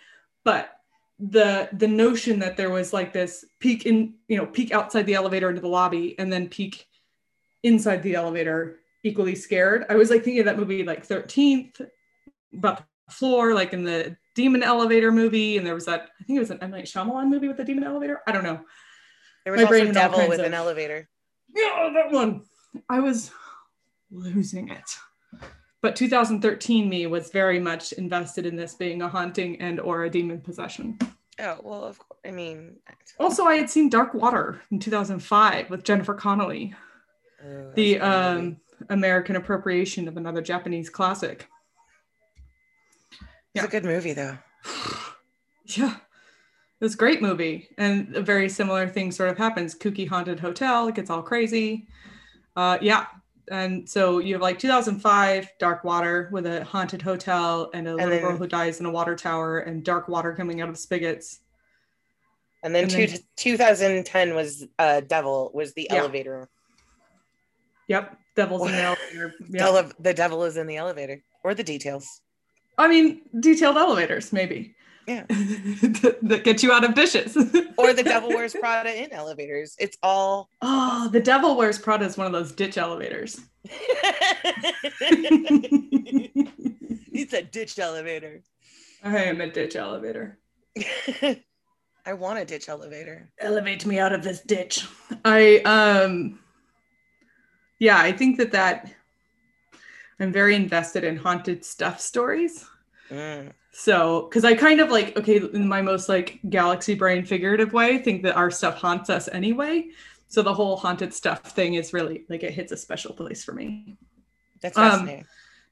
[0.44, 0.70] But
[1.18, 5.12] the the notion that there was like this peek in, you know, peek outside the
[5.12, 6.86] elevator into the lobby and then peek
[7.64, 9.84] inside the elevator equally scared.
[9.90, 11.86] I was like thinking of that movie like 13th
[12.54, 15.58] about the floor, like in the demon elevator movie.
[15.58, 16.70] And there was that, I think it was an M.
[16.70, 18.20] Night Shyamalan movie with the demon elevator.
[18.26, 18.60] I don't know.
[19.44, 21.08] There was My brain Devil with of- an elevator.
[21.54, 22.42] Yeah, that one.
[22.88, 23.30] I was
[24.10, 24.98] losing it.
[25.82, 30.10] But 2013 me was very much invested in this being a haunting and or a
[30.10, 30.98] demon possession.
[31.40, 32.20] Oh well, of course.
[32.24, 32.76] I mean,
[33.18, 36.74] Also, I had seen Dark Water in 2005 with Jennifer Connelly,
[37.42, 38.02] oh, the a good
[38.34, 38.46] movie.
[38.48, 38.56] um,
[38.90, 41.48] American appropriation of another Japanese classic.
[43.54, 44.38] it's a good movie though.
[45.64, 45.96] Yeah.
[46.80, 47.68] It was a great movie.
[47.76, 49.74] And a very similar thing sort of happens.
[49.74, 51.86] Kooky haunted hotel, it gets all crazy.
[52.56, 53.06] Uh, yeah.
[53.50, 58.10] And so you have like 2005, Dark Water with a haunted hotel and a little
[58.10, 61.40] then- girl who dies in a water tower and dark water coming out of spigots.
[62.62, 65.96] And then, And two, then- 2010 was uh Devil was the Yeah.
[65.98, 66.48] elevator.
[67.88, 68.16] Yep.
[68.36, 69.34] Devil's in the elevator.
[69.50, 69.92] Yep.
[69.98, 72.20] The devil is in the elevator or the details.
[72.78, 74.74] I mean, detailed elevators, maybe.
[75.10, 75.24] Yeah.
[75.28, 77.36] that that get you out of dishes.
[77.76, 79.74] Or the devil wears Prada in elevators.
[79.80, 83.40] It's all oh, the Devil Wears Prada is one of those ditch elevators.
[87.12, 88.42] It's a ditch elevator.
[89.04, 90.38] I am a ditch elevator.
[92.06, 93.30] I want a ditch elevator.
[93.38, 94.86] elevate me out of this ditch
[95.24, 96.38] i um
[97.78, 98.90] yeah i think that that
[100.18, 102.64] i'm very invested in haunted stuff stories
[103.10, 103.52] Mm.
[103.80, 107.98] So because i kind of like okay in my most like galaxy brain figurative way
[107.98, 109.86] think that our stuff haunts us anyway
[110.28, 113.52] so the whole haunted stuff thing is really like it hits a special place for
[113.52, 113.96] me
[114.60, 115.22] That's Um,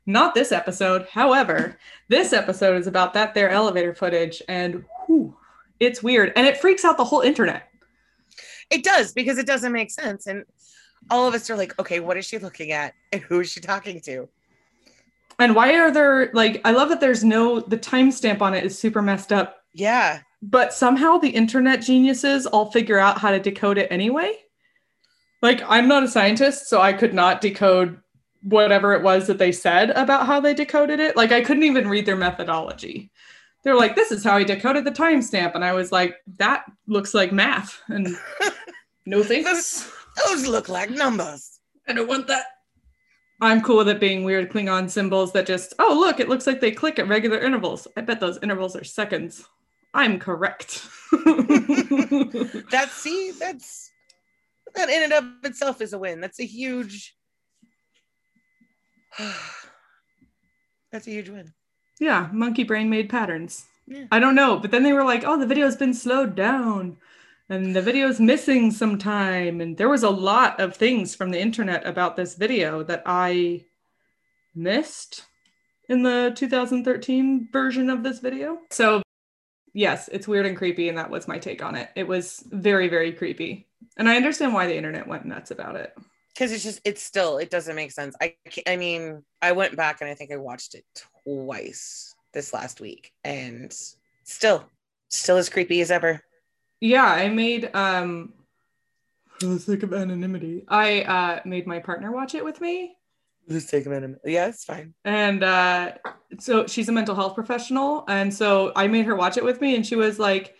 [0.06, 5.36] not this episode however this episode is about that there elevator footage and whew,
[5.78, 7.68] it's weird and it freaks out the whole internet
[8.70, 10.26] it does because it doesn't make sense.
[10.26, 10.44] And
[11.10, 12.94] all of us are like, okay, what is she looking at?
[13.12, 14.28] And who is she talking to?
[15.38, 18.78] And why are there like I love that there's no the timestamp on it is
[18.78, 20.20] super messed up, Yeah.
[20.42, 24.34] but somehow the internet geniuses all figure out how to decode it anyway.
[25.40, 28.00] Like I'm not a scientist, so I could not decode
[28.42, 31.16] whatever it was that they said about how they decoded it.
[31.16, 33.10] Like I couldn't even read their methodology.
[33.64, 35.54] They're like, this is how he decoded the timestamp.
[35.54, 37.80] And I was like, that looks like math.
[37.88, 38.16] And
[39.06, 39.90] no thanks.
[40.26, 41.58] Those look like numbers.
[41.88, 42.44] I don't want that.
[43.40, 46.60] I'm cool with it being weird Klingon symbols that just, oh, look, it looks like
[46.60, 47.86] they click at regular intervals.
[47.96, 49.46] I bet those intervals are seconds.
[49.94, 50.86] I'm correct.
[52.70, 53.90] That's see, that's
[54.74, 56.20] that in and of itself is a win.
[56.20, 57.16] That's a huge
[60.92, 61.52] that's a huge win.
[61.98, 63.64] yeah, monkey brain made patterns.
[63.86, 64.04] Yeah.
[64.12, 64.58] I don't know.
[64.58, 66.98] But then they were like, oh, the video's been slowed down
[67.48, 69.60] and the video's missing some time.
[69.60, 73.64] And there was a lot of things from the internet about this video that I
[74.54, 75.24] missed
[75.88, 78.58] in the 2013 version of this video.
[78.70, 79.02] So,
[79.72, 80.88] yes, it's weird and creepy.
[80.88, 81.88] And that was my take on it.
[81.96, 83.66] It was very, very creepy.
[83.96, 85.96] And I understand why the internet went nuts about it.
[86.34, 88.14] Because it's just it's still it doesn't make sense.
[88.20, 90.84] I I mean, I went back and I think I watched it
[91.24, 93.74] twice this last week and
[94.22, 94.64] still
[95.08, 96.22] still as creepy as ever.
[96.80, 98.32] Yeah, I made um
[99.40, 100.64] for the sake of anonymity.
[100.68, 102.96] I uh made my partner watch it with me.
[103.48, 104.18] Let's take a minute.
[104.24, 104.94] Yeah, it's fine.
[105.04, 105.92] And uh
[106.38, 108.04] so she's a mental health professional.
[108.08, 110.54] And so I made her watch it with me and she was like,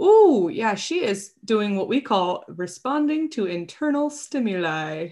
[0.00, 5.08] Ooh, yeah, she is doing what we call responding to internal stimuli.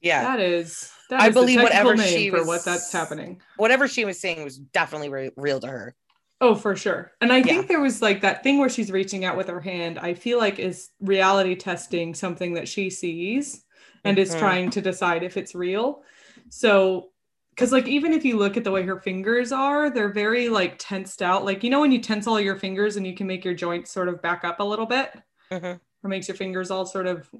[0.00, 0.22] Yeah.
[0.22, 3.40] That is that I is believe technical whatever name she for was- what that's happening.
[3.56, 5.94] Whatever she was saying was definitely re- real to her.
[6.42, 7.12] Oh, for sure.
[7.20, 7.44] And I Yeah.
[7.44, 10.38] think there was like that thing where she's reaching out with her hand, I feel
[10.38, 13.64] like is reality testing something that she sees
[14.04, 14.38] and is Mhm.
[14.40, 16.02] trying to decide if it's real.
[16.48, 17.10] So,
[17.50, 20.74] because like even if you look at the way her fingers are, they're very like
[20.78, 21.44] tensed out.
[21.44, 23.92] Like, you know, when you tense all your fingers and you can make your joints
[23.92, 25.12] sort of back up a little bit,
[25.52, 25.78] Mhm.
[26.02, 27.30] or makes your fingers all sort of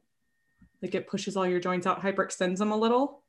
[0.80, 3.22] like it pushes all your joints out, hyperextends them a little.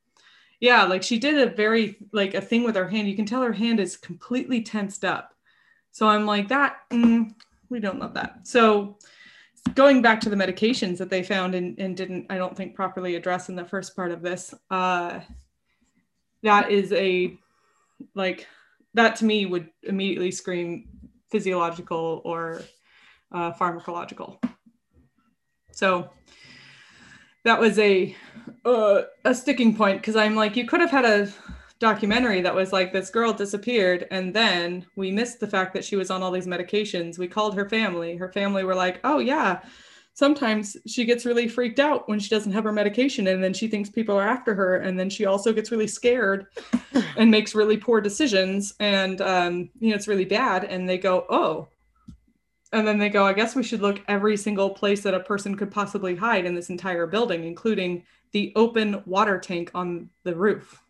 [0.59, 3.09] Yeah, like she did a very like a thing with her hand.
[3.09, 5.31] You can tell her hand is completely tensed up.
[5.93, 6.77] So I'm like that.
[6.91, 7.33] mm,
[7.69, 8.39] we don't love that.
[8.43, 8.97] So
[9.75, 13.15] going back to the medications that they found and, and didn't, I don't think properly
[13.15, 14.53] address in the first part of this.
[14.69, 15.21] Uh,
[16.41, 17.37] that is a
[18.15, 18.47] like
[18.95, 20.89] that to me would immediately scream
[21.31, 22.61] physiological or
[23.31, 24.43] uh, pharmacological.
[25.71, 26.09] So
[27.45, 28.15] that was a
[28.65, 31.31] uh, a sticking point because I'm like, you could have had a
[31.83, 35.95] documentary that was like this girl disappeared and then we missed the fact that she
[35.95, 37.19] was on all these medications.
[37.19, 38.15] We called her family.
[38.15, 39.61] Her family were like, "Oh yeah,
[40.13, 43.67] sometimes she gets really freaked out when she doesn't have her medication and then she
[43.67, 46.47] thinks people are after her and then she also gets really scared
[47.17, 51.25] and makes really poor decisions and um, you know it's really bad and they go
[51.29, 51.67] oh
[52.71, 55.57] and then they go i guess we should look every single place that a person
[55.57, 60.82] could possibly hide in this entire building including the open water tank on the roof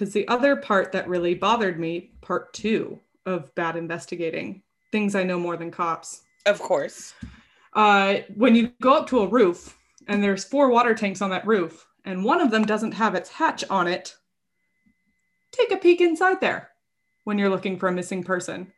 [0.00, 5.22] because the other part that really bothered me part two of bad investigating things i
[5.22, 6.22] know more than cops.
[6.46, 7.12] Of course.
[7.74, 9.76] uh, when you go up to a roof
[10.08, 13.28] and there's four water tanks on that roof and one of them doesn't have its
[13.28, 14.16] hatch on it
[15.52, 16.70] take a peek inside there
[17.24, 18.72] when you're looking for a missing person.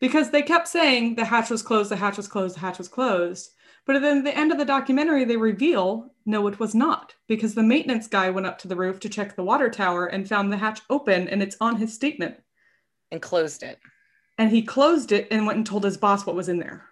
[0.00, 2.88] Because they kept saying the hatch was closed the hatch was closed the hatch was
[2.88, 3.50] closed
[3.86, 7.54] but then at the end of the documentary they reveal no it was not because
[7.54, 10.52] the maintenance guy went up to the roof to check the water tower and found
[10.52, 12.36] the hatch open and it's on his statement.
[13.10, 13.78] And closed it.
[14.38, 16.86] and he closed it and went and told his boss what was in there.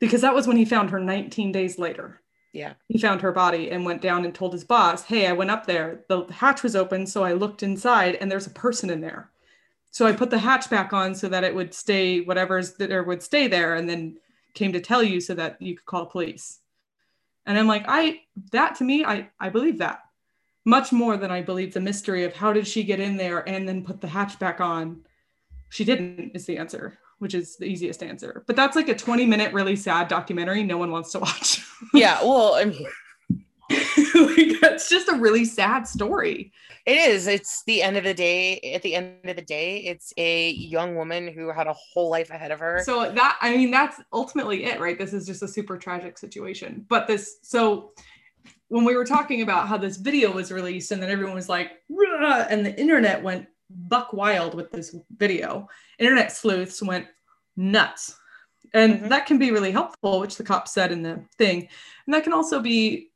[0.00, 2.20] Because that was when he found her 19 days later.
[2.52, 2.74] Yeah.
[2.88, 5.66] he found her body and went down and told his boss hey i went up
[5.66, 6.04] there.
[6.08, 9.30] The hatch was open so i looked inside and there's a person in there.
[9.90, 13.22] So i put the hatch back on so that it would stay whatever's there would
[13.22, 14.18] stay there and then
[14.54, 16.60] came to tell you so that you could call police.
[17.46, 18.20] And i'm like i
[18.52, 20.00] that to me i i believe that
[20.66, 23.66] much more than i believe the mystery of how did she get in there and
[23.66, 25.04] then put the hatch back on.
[25.70, 28.44] She didn't is the answer which is the easiest answer.
[28.46, 31.64] But that's like a 20 minute really sad documentary no one wants to watch.
[31.94, 32.20] Yeah.
[32.22, 32.86] Well, I mean,
[34.14, 36.52] like, that's just a really sad story
[36.86, 37.26] it is.
[37.26, 38.58] It's the end of the day.
[38.74, 42.30] At the end of the day, it's a young woman who had a whole life
[42.30, 42.80] ahead of her.
[42.82, 46.86] so that i mean that's ultimately it right this is just a super tragic situation
[46.88, 47.92] but this so
[48.68, 51.72] when we were talking about how this video was released and then everyone was like
[51.90, 57.06] "Rah," and the internet went buck wild with this video internet sleuths went
[57.56, 58.16] nuts
[58.74, 59.08] and Mhm.
[59.10, 61.68] that can be really helpful which the cop said in the thing
[62.06, 63.07] and that can also be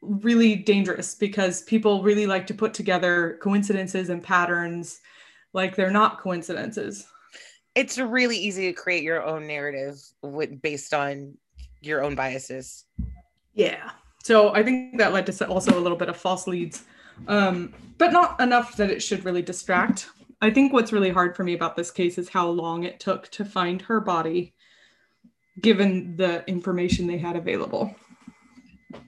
[0.00, 5.00] really dangerous because people really like to put together coincidences and patterns
[5.52, 7.06] like they're not coincidences
[7.78, 11.38] it's really easy to create your own narrative with, based on
[11.80, 12.84] your own biases.
[13.54, 13.90] Yeah.
[14.24, 16.82] So I think that led to also a little bit of false leads,
[17.28, 20.08] um, but not enough that it should really distract.
[20.40, 23.28] I think what's really hard for me about this case is how long it took
[23.30, 24.54] to find her body,
[25.60, 27.94] given the information they had available.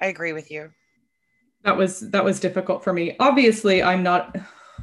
[0.00, 0.70] I agree with you.
[1.62, 3.16] That was that was difficult for me.
[3.20, 4.35] Obviously, I'm not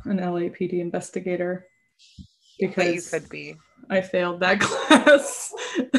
[0.05, 1.65] an LAPD investigator
[2.19, 2.25] But
[2.59, 3.55] you because could be.
[3.89, 5.53] I failed that class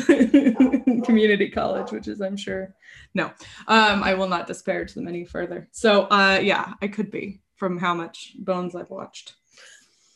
[0.09, 2.75] in community college, which is, I'm sure,
[3.15, 3.27] no,
[3.67, 5.69] um, I will not disparage them any further.
[5.73, 9.35] So, uh, yeah, I could be from how much Bones I've watched.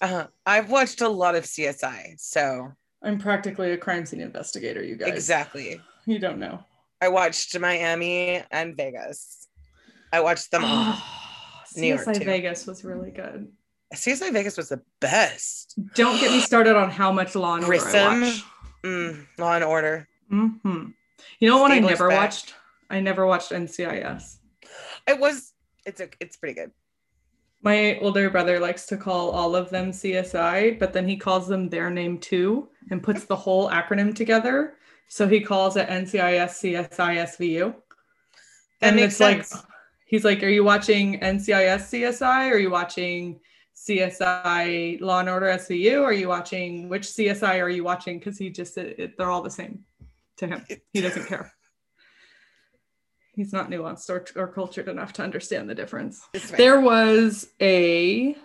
[0.01, 2.72] Uh, I've watched a lot of CSI, so
[3.03, 5.09] I'm practically a crime scene investigator, you guys.
[5.09, 5.81] exactly.
[6.07, 6.62] You don't know.
[7.01, 9.41] I watched Miami and Vegas.
[10.12, 10.96] I watched them all.
[11.77, 12.25] New York, CSI too.
[12.25, 13.51] Vegas was really good.
[13.94, 15.79] CSI Vegas was the best.
[15.94, 18.44] Don't get me started on how much Law and Order I watch.
[18.83, 20.09] Mm, Law and Order.
[20.29, 20.87] hmm
[21.38, 22.18] You know what I never back.
[22.18, 22.55] watched?
[22.90, 24.37] I never watched NCIS.
[25.07, 25.53] It was.
[25.87, 26.09] It's a.
[26.20, 26.72] It's pretty good.
[27.62, 31.68] My older brother likes to call all of them CSI, but then he calls them
[31.68, 34.75] their name too and puts the whole acronym together.
[35.09, 37.75] So he calls it NCIS CSI SVU.
[38.81, 39.62] That and makes it's like sense.
[40.12, 42.51] He's like, Are you watching NCIS CSI?
[42.51, 43.40] Or are you watching
[43.75, 46.03] CSI Law and Order SVU?
[46.05, 48.18] Are you watching which CSI are you watching?
[48.20, 49.81] Because he just it, it- they're all the same
[50.37, 50.64] to him.
[50.92, 51.53] He doesn't care.
[53.35, 56.22] He's not nuanced or, or cultured enough to understand the difference.
[56.37, 56.59] Fine.
[56.59, 58.37] There was a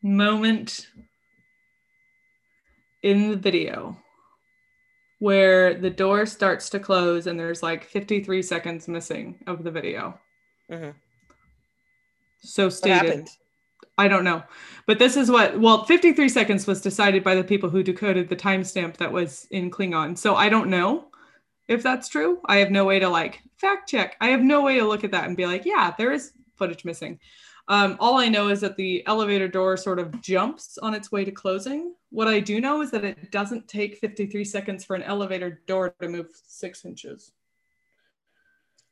[0.00, 0.86] moment
[3.02, 3.98] in the video
[5.18, 10.20] where the door starts to close and there's like 53 seconds missing of the video.
[10.70, 10.94] Mhm.
[12.40, 13.28] So stated.
[13.96, 14.42] I don't know.
[14.86, 18.36] But this is what, well, 53 seconds was decided by the people who decoded the
[18.36, 20.18] timestamp that was in Klingon.
[20.18, 21.06] So I don't know
[21.68, 22.40] if that's true.
[22.46, 24.16] I have no way to like fact check.
[24.20, 26.84] I have no way to look at that and be like, yeah, there is footage
[26.84, 27.20] missing.
[27.68, 31.24] Um, all I know is that the elevator door sort of jumps on its way
[31.24, 31.94] to closing.
[32.10, 35.94] What I do know is that it doesn't take 53 seconds for an elevator door
[36.02, 37.32] to move six inches.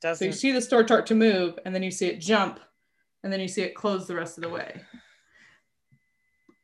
[0.03, 2.59] So you see the store start to move, and then you see it jump,
[3.23, 4.81] and then you see it close the rest of the way.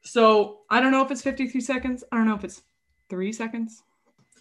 [0.03, 2.03] So I don't know if it's 53 seconds.
[2.11, 2.63] I don't know if it's
[3.09, 3.83] three seconds.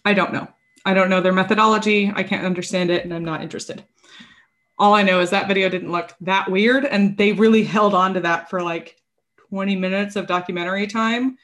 [0.04, 0.48] I don't know.
[0.86, 2.12] I don't know their methodology.
[2.16, 3.84] I can't understand it, and I'm not interested.
[4.80, 8.16] All I know is that video didn't look that weird, and they really held on
[8.16, 8.96] to that for like
[9.50, 11.38] 20 minutes of documentary time,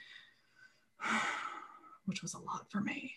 [2.06, 3.14] which was a lot for me.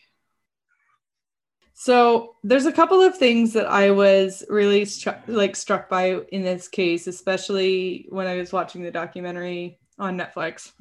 [1.79, 4.89] So there's a couple of things that I was really
[5.27, 10.73] like struck by in this case, especially when I was watching the documentary on Netflix.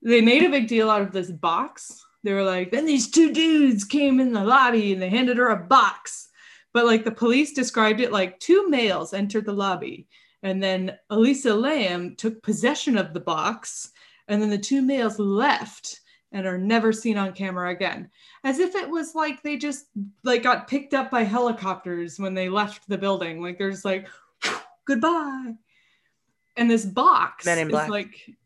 [0.00, 2.00] They made a big deal out of this box.
[2.22, 5.48] They were like, then these two dudes came in the lobby and they handed her
[5.48, 6.28] a box.
[6.72, 10.06] But like the police described it like two males entered the lobby
[10.42, 13.90] and then Elisa Lam took possession of the box,
[14.28, 16.00] and then the two males left
[16.32, 18.10] and are never seen on camera again.
[18.44, 19.86] As if it was like they just
[20.24, 23.42] like got picked up by helicopters when they left the building.
[23.42, 24.08] Like there's like
[24.84, 25.54] goodbye.
[26.56, 27.88] And this box Men in is Black.
[27.88, 28.36] like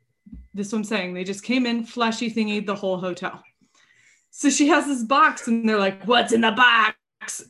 [0.55, 1.15] this is what I'm saying.
[1.15, 3.43] They just came in, flashy thingy the whole hotel.
[4.31, 6.97] So she has this box, and they're like, What's in the box?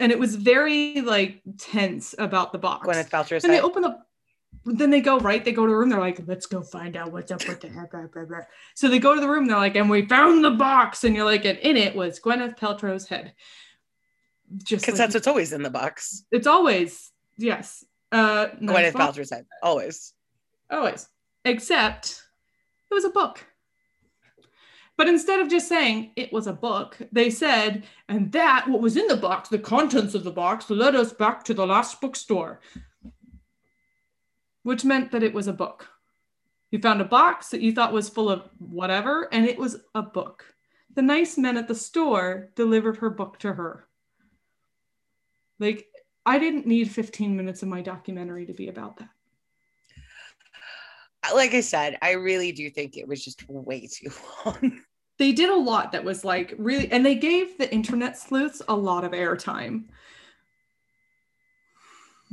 [0.01, 2.87] And it was very like tense about the box.
[2.87, 3.99] Gwyneth Paltrow's And they open the
[4.64, 5.44] then they go right?
[5.44, 5.88] They go to a room.
[5.90, 9.28] They're like let's go find out what's up with the so they go to the
[9.28, 9.46] room.
[9.46, 11.05] They're like and we found the box.
[11.05, 13.32] And you're like and in it was gwyneth paltrow's head.
[14.62, 16.24] Just Because like- that's what's always in the box.
[16.30, 17.84] it's always yes.
[18.12, 19.46] Uh nice Gwyneth box, Paltrow's head.
[19.62, 20.12] Always.
[20.70, 21.09] always.
[21.44, 22.22] Except
[22.90, 23.44] it was a book.
[24.98, 28.96] But instead of just saying it was a book they said and that what was
[28.96, 32.61] in the box the contents of the box led us back to the last bookstore
[34.63, 35.89] which meant that it was a book.
[36.71, 40.03] You found a box that you thought was full of whatever, and it was a
[40.03, 40.45] book.
[40.95, 43.87] The nice men at the store delivered her book to her.
[45.59, 45.87] Like,
[46.25, 49.09] I didn't need 15 minutes of my documentary to be about that.
[51.25, 54.11] Uh, like I said, I really do think it was just way too
[54.47, 54.81] long.
[55.19, 58.75] They did a lot that was like really, and they gave the internet sleuths a
[58.75, 59.85] lot of airtime.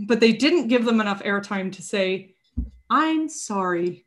[0.08, 2.36] But they didn't give them enough airtime to say,
[2.90, 4.06] I'm sorry.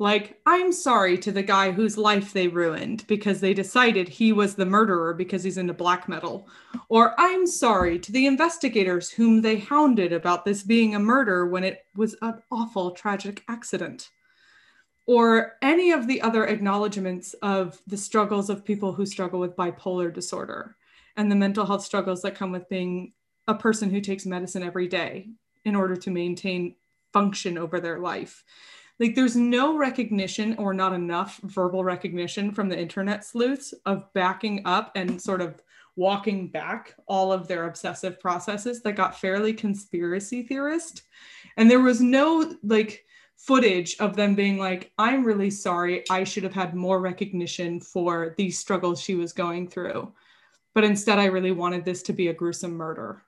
[0.00, 4.54] Like, I'm sorry to the guy whose life they ruined because they decided he was
[4.54, 6.48] the murderer because he's into black metal.
[6.88, 11.64] Or I'm sorry to the investigators whom they hounded about this being a murder when
[11.64, 14.10] it was an awful, tragic accident.
[15.06, 20.14] Or any of the other acknowledgments of the struggles of people who struggle with bipolar
[20.14, 20.76] disorder
[21.16, 23.12] and the mental health struggles that come with being
[23.48, 25.30] a person who takes medicine every day
[25.64, 26.76] in order to maintain
[27.12, 28.44] function over their life.
[29.00, 34.62] Like there's no recognition or not enough verbal recognition from the internet sleuths of backing
[34.64, 35.62] up and sort of
[35.96, 41.02] walking back all of their obsessive processes that got fairly conspiracy theorist.
[41.56, 43.04] And there was no like
[43.36, 46.04] footage of them being like, I'm really sorry.
[46.10, 50.12] I should have had more recognition for these struggles she was going through.
[50.74, 53.22] But instead, I really wanted this to be a gruesome murder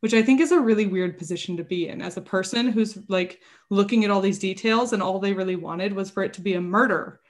[0.00, 2.98] which I think is a really weird position to be in as a person who's
[3.08, 6.40] like looking at all these details and all they really wanted was for it to
[6.40, 7.20] be a murder.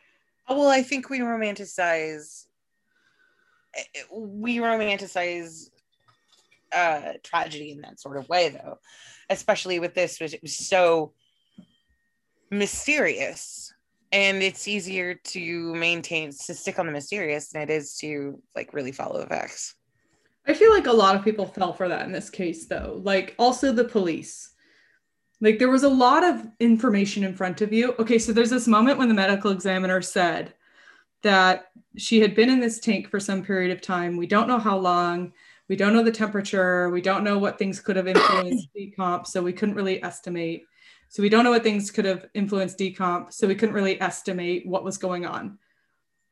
[0.49, 2.47] Well, I think we romanticize
[3.75, 5.71] eh, we romanticize
[6.73, 8.79] uh tragedy in that sort of way though,
[9.29, 11.13] especially with this which it was so
[12.51, 13.73] mysterious.
[14.13, 18.75] And it's easier to maintain to stick on the mysterious than it is to like
[18.75, 19.77] really follow the facts.
[20.47, 23.01] I feel like a lot of people fell for that in this case though.
[23.03, 24.51] Like also the police.
[25.41, 27.95] Like there was a lot of information in front of you.
[27.99, 30.55] Okay, so there's this moment when the medical examiner said
[31.23, 34.17] that she had been in this tank for some period of time.
[34.17, 35.33] We don't know how long.
[35.69, 36.91] We don't know the temperature.
[36.91, 40.65] We don't know what things could have influenced decomp, so we couldn't really estimate.
[41.09, 44.67] So we don't know what things could have influenced decomp, so we couldn't really estimate
[44.67, 45.59] what was going on.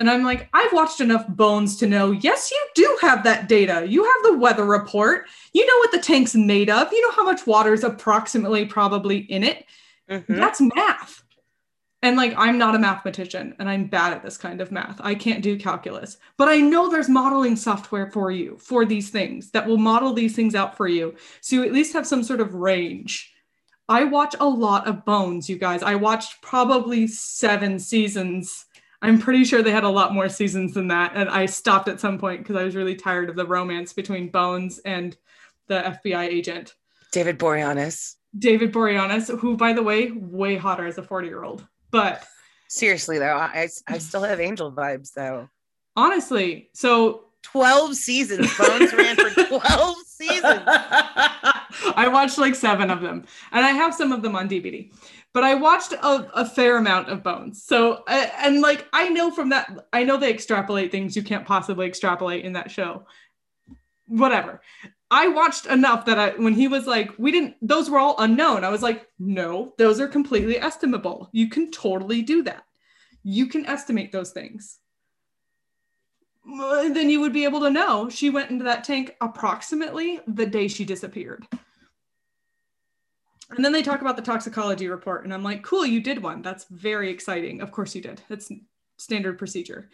[0.01, 3.85] And I'm like, I've watched enough bones to know, yes, you do have that data.
[3.87, 5.27] You have the weather report.
[5.53, 6.93] You know what the tank's made of.
[6.93, 9.65] You know how much water is approximately probably in it.
[10.09, 10.37] Mhm.
[10.37, 11.25] That's math.
[12.01, 15.01] And like, I'm not a mathematician and I'm bad at this kind of math.
[15.03, 19.51] I can't do calculus, but I know there's modeling software for you for these things
[19.51, 21.17] that will model these things out for you.
[21.41, 23.33] So you at least have some sort of range.
[23.89, 25.83] I watch a lot of Bones, you guys.
[25.83, 28.67] I watched probably seven seasons.
[29.01, 31.13] I'm pretty sure they had a lot more seasons than that.
[31.15, 34.29] And I stopped at some point because I was really tired of the romance between
[34.29, 35.17] Bones and
[35.69, 36.75] the FBI agent.
[37.13, 38.17] David Boreanaz.
[38.39, 41.67] David Boreanaz, who, by the way, way hotter as a 40 year old.
[41.91, 42.27] But
[42.69, 45.49] Seriously though, I I still have angel vibes though.
[45.97, 48.55] honestly, so 12 seasons.
[48.59, 50.63] Bones ran for 12 seasons.
[51.97, 54.91] I watched like seven of them, and I have some of them on DVD.
[55.33, 57.63] But I watched a, a fair amount of Bones.
[57.63, 61.87] So, and like I know from that, I know they extrapolate things you can't possibly
[61.87, 63.05] extrapolate in that show.
[64.07, 64.63] Whatever.
[65.11, 68.65] I watched enough that I, when he was like, we didn't, those were all unknown.
[68.65, 71.31] I was like, no, those are completely estimable.
[71.33, 72.65] You can totally do that.
[73.23, 74.81] You can estimate those things
[76.49, 80.69] then you would be able to know she went into that tank approximately the day
[80.69, 81.47] she disappeared.
[83.51, 86.43] And then they talk about the toxicology report, and I'm like, cool, you did one.
[86.43, 87.61] That's very exciting.
[87.61, 88.21] Of course you did.
[88.29, 88.53] That's
[88.99, 89.89] standard procedure.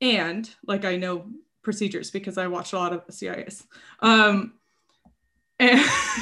[0.00, 1.26] And like I know
[1.62, 3.66] procedures because I watched a lot of CIS.
[4.00, 4.54] Um,
[5.58, 5.80] and,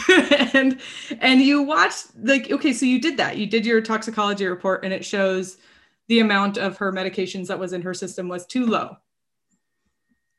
[0.55, 0.81] and
[1.21, 3.39] and you watched like okay, so you did that.
[3.39, 5.59] You did your toxicology report, and it shows
[6.09, 8.97] the amount of her medications that was in her system was too low.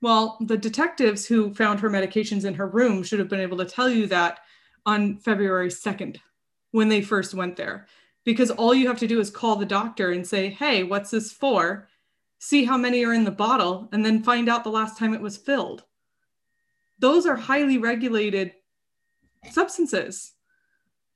[0.02, 3.66] Well, the detectives who found her medications in her room should have been able to
[3.66, 4.40] tell you that
[4.86, 6.18] on February 2nd
[6.74, 7.88] when they first went there.
[8.26, 11.32] Because all you have to do is call the doctor and say, hey, what's this
[11.32, 11.88] for?
[12.40, 15.22] See how many are in the bottle, and then find out the last time it
[15.22, 15.84] was filled.
[17.00, 18.54] Those are highly regulated
[19.52, 20.34] substances.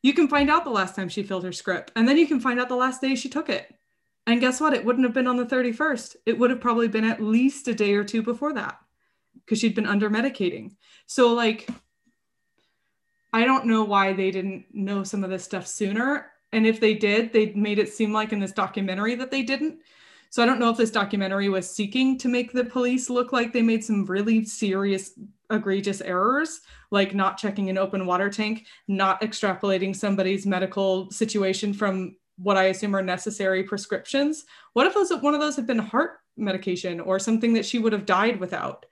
[0.04, 2.40] You can find out the last time she filled her script, and then you can
[2.40, 3.74] find out the last day she took it.
[4.28, 4.74] And guess what?
[4.74, 6.18] It wouldn't have been on the 31st.
[6.26, 8.78] It would have probably been at least a day or two before that
[9.34, 10.76] because she'd been under medicating.
[11.08, 11.68] So, like,
[13.34, 16.32] I don't know why they didn't know some of this stuff sooner.
[16.52, 19.80] And if they did, they made it seem like in this documentary that they didn't.
[20.30, 23.54] So I don't know if this documentary was seeking to make the police look like
[23.54, 25.14] they made some really serious,
[25.50, 26.62] egregious errors,
[26.92, 32.66] like not checking an open water tank, not extrapolating somebody's medical situation from what I
[32.66, 34.46] assume are necessary prescriptions.
[34.74, 37.94] What if those one of those had been heart medication or something that she would
[37.94, 38.86] have died without?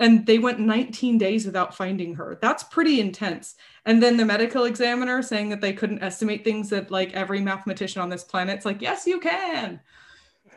[0.00, 2.38] And they went 19 days without finding her.
[2.40, 3.54] That's pretty intense.
[3.84, 8.02] And then the medical examiner saying that they couldn't estimate things that like every mathematician
[8.02, 9.78] on this planet's like, yes, you can.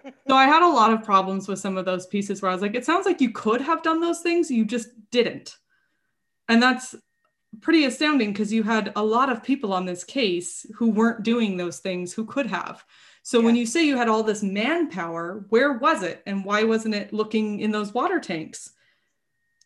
[0.27, 2.61] so I had a lot of problems with some of those pieces where I was
[2.61, 5.57] like, it sounds like you could have done those things, you just didn't.
[6.47, 6.95] And that's
[7.61, 11.57] pretty astounding because you had a lot of people on this case who weren't doing
[11.57, 12.83] those things who could have.
[13.21, 13.45] So yeah.
[13.45, 17.13] when you say you had all this manpower, where was it and why wasn't it
[17.13, 18.72] looking in those water tanks?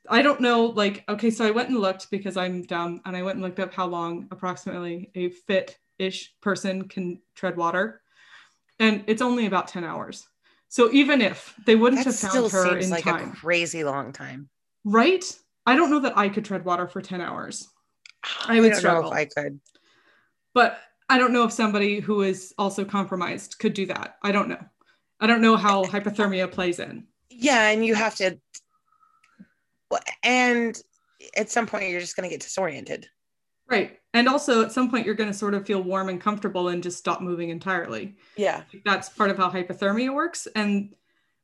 [0.09, 3.21] I don't know like okay so I went and looked because I'm dumb and I
[3.21, 8.01] went and looked up how long approximately a fit-ish person can tread water
[8.79, 10.27] and it's only about 10 hours.
[10.69, 14.11] So even if they wouldn't that have found her in like time, a crazy long
[14.11, 14.49] time.
[14.83, 15.23] Right?
[15.65, 17.67] I don't know that I could tread water for 10 hours.
[18.47, 19.11] I would I struggle.
[19.11, 19.59] I could.
[20.53, 20.79] But
[21.09, 24.17] I don't know if somebody who is also compromised could do that.
[24.21, 24.63] I don't know.
[25.19, 27.07] I don't know how hypothermia plays in.
[27.29, 28.37] Yeah, and you have to
[30.23, 30.79] and
[31.35, 33.07] at some point you're just going to get disoriented.
[33.69, 33.99] Right.
[34.13, 36.81] And also at some point you're going to sort of feel warm and comfortable and
[36.81, 38.15] just stop moving entirely.
[38.37, 38.63] Yeah.
[38.85, 40.93] That's part of how hypothermia works and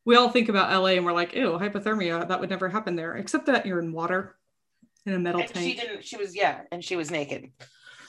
[0.06, 3.16] we all think about LA and we're like, ew, hypothermia, that would never happen there,
[3.16, 4.36] except that you're in water
[5.06, 5.66] in a metal and tank.
[5.66, 6.04] She didn't.
[6.04, 7.52] She was yeah, and she was naked.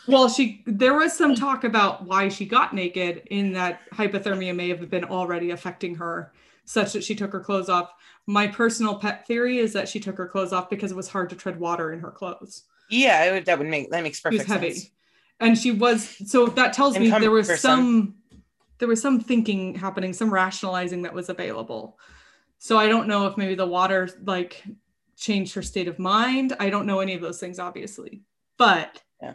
[0.07, 4.68] Well, she there was some talk about why she got naked in that hypothermia may
[4.68, 6.32] have been already affecting her
[6.65, 7.93] such that she took her clothes off.
[8.27, 11.31] My personal pet theory is that she took her clothes off because it was hard
[11.31, 12.65] to tread water in her clothes.
[12.91, 14.73] Yeah, would, that would make that makes perfect heavy.
[14.73, 14.91] sense.
[15.41, 18.15] And she was so that tells me there was some
[18.79, 21.99] there was some thinking happening, some rationalizing that was available.
[22.59, 24.62] So I don't know if maybe the water like
[25.17, 26.55] changed her state of mind.
[26.59, 28.23] I don't know any of those things, obviously.
[28.57, 29.35] But yeah.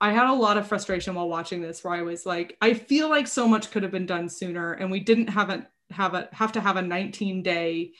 [0.00, 3.08] I had a lot of frustration while watching this where I was like, I feel
[3.08, 6.28] like so much could have been done sooner and we didn't have a have a
[6.32, 7.92] have to have a 19 day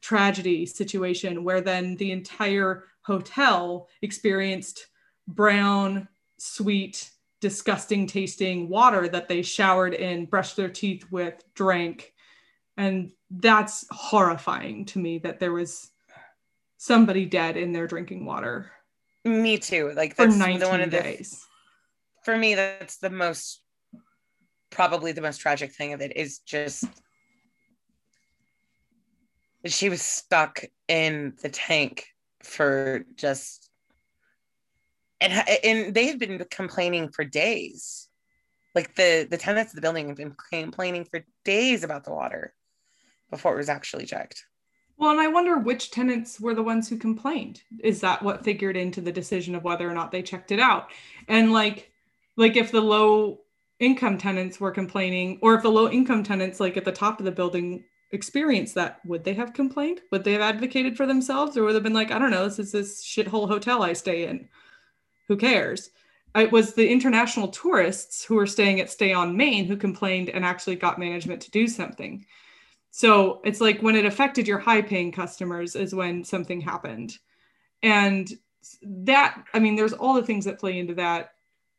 [0.00, 4.86] tragedy situation where then the entire hotel experienced
[5.26, 6.08] brown,
[6.38, 7.10] sweet,
[7.40, 12.12] disgusting tasting water that they showered in, brushed their teeth with, drank.
[12.76, 15.90] And that's horrifying to me that there was
[16.76, 18.70] somebody dead in their drinking water.
[19.24, 19.92] Me too.
[19.94, 21.46] Like that's for 19 the one of the, days.
[22.24, 23.60] For me, that's the most
[24.70, 26.84] probably the most tragic thing of it is just
[29.64, 32.06] she was stuck in the tank
[32.42, 33.70] for just
[35.20, 35.32] and
[35.64, 38.08] and they had been complaining for days
[38.74, 42.54] like the the tenants of the building have been complaining for days about the water
[43.30, 44.44] before it was actually checked
[44.98, 47.62] well, and I wonder which tenants were the ones who complained.
[47.84, 50.90] Is that what figured into the decision of whether or not they checked it out?
[51.28, 51.92] And like,
[52.36, 53.42] like if the low
[53.78, 57.24] income tenants were complaining, or if the low income tenants, like at the top of
[57.24, 60.00] the building, experienced that, would they have complained?
[60.10, 62.58] Would they have advocated for themselves, or would have been like, I don't know, this
[62.58, 64.48] is this shithole hotel I stay in?
[65.28, 65.90] who cares?
[66.34, 70.44] It was the international tourists who were staying at Stay on Main who complained and
[70.44, 72.24] actually got management to do something.
[72.90, 77.18] So it's like when it affected your high paying customers is when something happened.
[77.82, 78.30] And
[78.82, 81.32] that, I mean, there's all the things that play into that.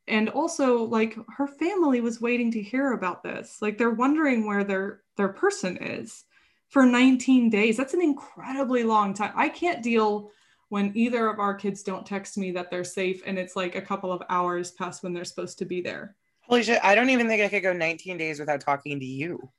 [0.10, 3.62] And also like her family was waiting to hear about this.
[3.62, 6.26] Like they're wondering where their their person is
[6.70, 7.78] for 19 days.
[7.78, 9.34] That's an incredibly long time.
[9.36, 10.32] I can't deal
[10.70, 13.82] when either of our kids don't text me that they're safe and it's like a
[13.82, 16.16] couple of hours past when they're supposed to be there.
[16.42, 19.52] Holy shit, I don't even think I could go 19 days without talking to you.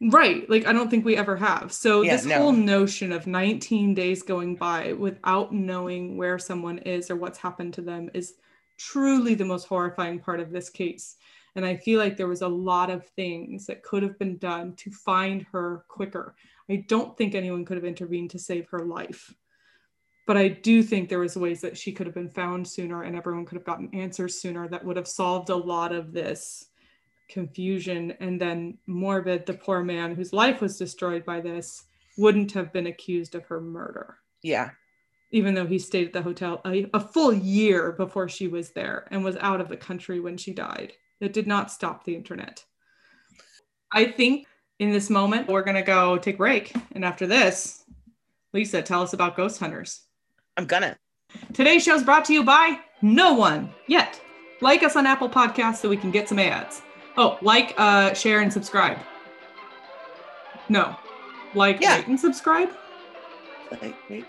[0.00, 0.48] Right.
[0.48, 1.72] Like I don't think we ever have.
[1.72, 2.36] So Yeah, this no.
[2.36, 7.74] whole notion of 19 days going by without knowing where someone is or what's happened
[7.74, 8.34] to them is
[8.78, 11.16] truly the most horrifying part of this case.
[11.54, 14.74] And I feel like there was a lot of things that could have been done
[14.76, 16.34] to find her quicker.
[16.70, 19.34] I don't think anyone could have intervened to save her life.
[20.26, 23.16] But I do think there was ways that she could have been found sooner and
[23.16, 26.66] everyone could have gotten answers sooner that would have solved a lot of this
[27.28, 31.84] confusion and then morbid the poor man whose life was destroyed by this
[32.16, 34.70] wouldn't have been accused of her murder Yeah.
[35.30, 39.06] Even though he stayed at the hotel a, a full year before she was there
[39.10, 42.64] and was out of the country when she died it did not stop the internet
[43.92, 44.46] i think
[44.78, 47.84] in this moment we're going to go take a break and after this
[48.52, 50.02] lisa tell us about ghost hunters
[50.58, 50.96] I'm gonna.
[51.52, 54.20] Today's show is brought to you by no one yet.
[54.60, 56.82] Like us on Apple Podcasts so we can get some ads.
[57.16, 58.98] Oh, like, uh, share, and subscribe.
[60.68, 60.96] No,
[61.54, 61.96] like, Yeah.
[61.98, 62.70] rate, and subscribe.
[63.70, 64.24] Like, wait.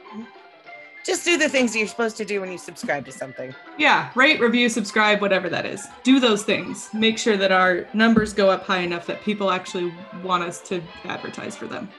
[1.05, 3.55] Just do the things you're supposed to do when you subscribe to something.
[3.77, 5.87] Yeah, rate, review, subscribe, whatever that is.
[6.03, 6.89] Do those things.
[6.93, 9.93] Make sure that our numbers go up high enough that people actually
[10.23, 11.89] want us to advertise for them.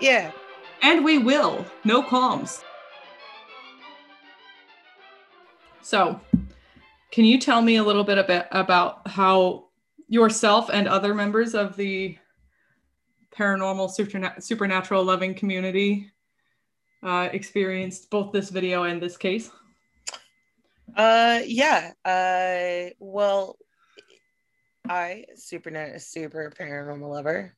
[0.00, 0.32] Yeah.
[0.82, 1.64] And we will.
[1.84, 2.62] No qualms.
[5.80, 6.20] So,
[7.10, 9.68] can you tell me a little bit about, about how
[10.08, 12.18] yourself and other members of the
[13.34, 13.90] paranormal
[14.42, 16.10] supernatural loving community
[17.02, 19.50] uh, experienced both this video and this case?
[20.96, 21.92] Uh yeah.
[22.04, 23.56] Uh well
[24.88, 27.54] I super super paranormal lover.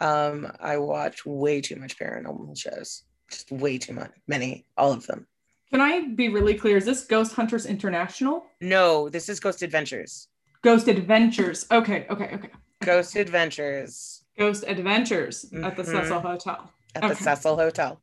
[0.00, 3.02] Um I watch way too much paranormal shows.
[3.30, 4.10] Just way too much.
[4.26, 5.26] Many, all of them.
[5.70, 6.78] Can I be really clear?
[6.78, 8.44] Is this Ghost Hunters International?
[8.60, 10.26] No, this is Ghost Adventures.
[10.62, 11.64] Ghost Adventures.
[11.70, 12.48] Okay, okay, okay.
[12.82, 15.92] Ghost Adventures Ghost Adventures at the Mhm.
[16.02, 16.72] Cecil Hotel.
[16.96, 18.00] at the Cecil Hotel.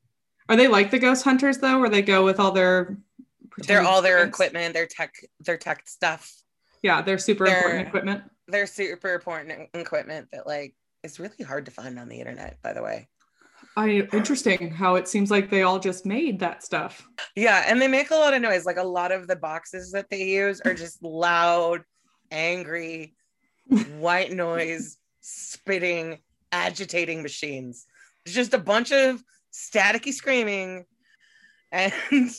[0.49, 2.97] Are they like the Ghost Hunters though, where they go with all their
[3.65, 6.31] They're all their equipment, their tech, their tech stuff.
[6.83, 8.23] Yeah, they're super They're- important equipment.
[8.47, 10.73] They're super important equipment that like
[11.03, 13.09] is really hard to find on the internet, by the way.
[13.75, 17.07] I interesting how it seems like they all just made that stuff.
[17.35, 18.65] Yeah, and they make a lot of noise.
[18.65, 21.83] Like a lot of the boxes that they use are just loud,
[22.31, 23.15] angry,
[23.99, 26.19] white noise, spitting,
[26.51, 27.85] agitating machines.
[28.25, 29.21] It's just a bunch of
[29.57, 30.85] staticky screaming
[31.71, 31.91] and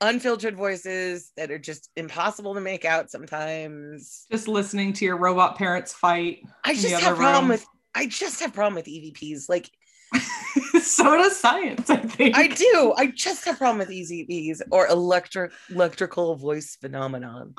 [0.00, 4.26] unfiltered voices that are just impossible to make out sometimes.
[4.30, 6.42] Just listening to your robot parents fight.
[6.64, 7.48] I just have problem room.
[7.50, 9.48] with I just have problem with EVPs.
[9.48, 9.70] Like
[10.82, 12.36] so does science, I think.
[12.36, 12.94] I do.
[12.96, 17.54] I just have problem with EVPs or electric electrical voice phenomenon.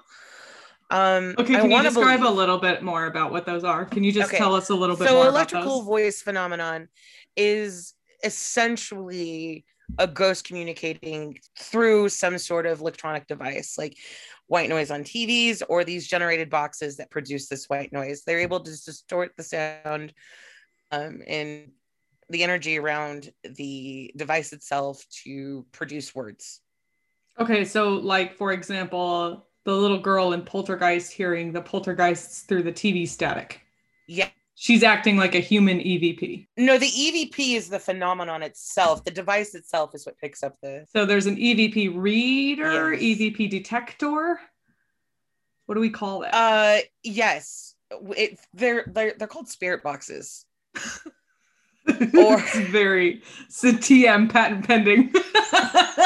[0.90, 3.86] Um, Okay, I can you describe believe- a little bit more about what those are?
[3.86, 5.86] Can you just Okay, tell us a little bit so more electrical about those?
[5.86, 6.90] voice phenomenon
[7.38, 7.94] is
[8.24, 9.66] essentially
[9.98, 13.98] a ghost communicating through some sort of electronic device like
[14.48, 18.24] white noise on TVs or these generated boxes that produce this white noise.
[18.24, 20.14] They're able to distort the sound
[20.92, 21.72] um, and
[22.30, 26.62] the energy around the device itself to produce words.
[27.40, 32.74] Okay, so like for example, the little girl in Poltergeist hearing the poltergeists through the
[32.74, 33.62] TV static.
[34.08, 34.30] Yeah.
[34.62, 36.46] She's acting like a human EVP.
[36.56, 39.04] No, the EVP is the phenomenon itself.
[39.04, 40.86] The device itself is what picks up the.
[40.94, 43.02] So there's an EVP reader, Yes.
[43.18, 44.40] EVP detector.
[45.66, 46.36] What do we call that?
[46.36, 47.74] Uh, yes,
[48.16, 50.46] it, they're they're they're called spirit boxes.
[50.76, 50.82] or-
[51.88, 55.12] it's very it's a TM patent pending.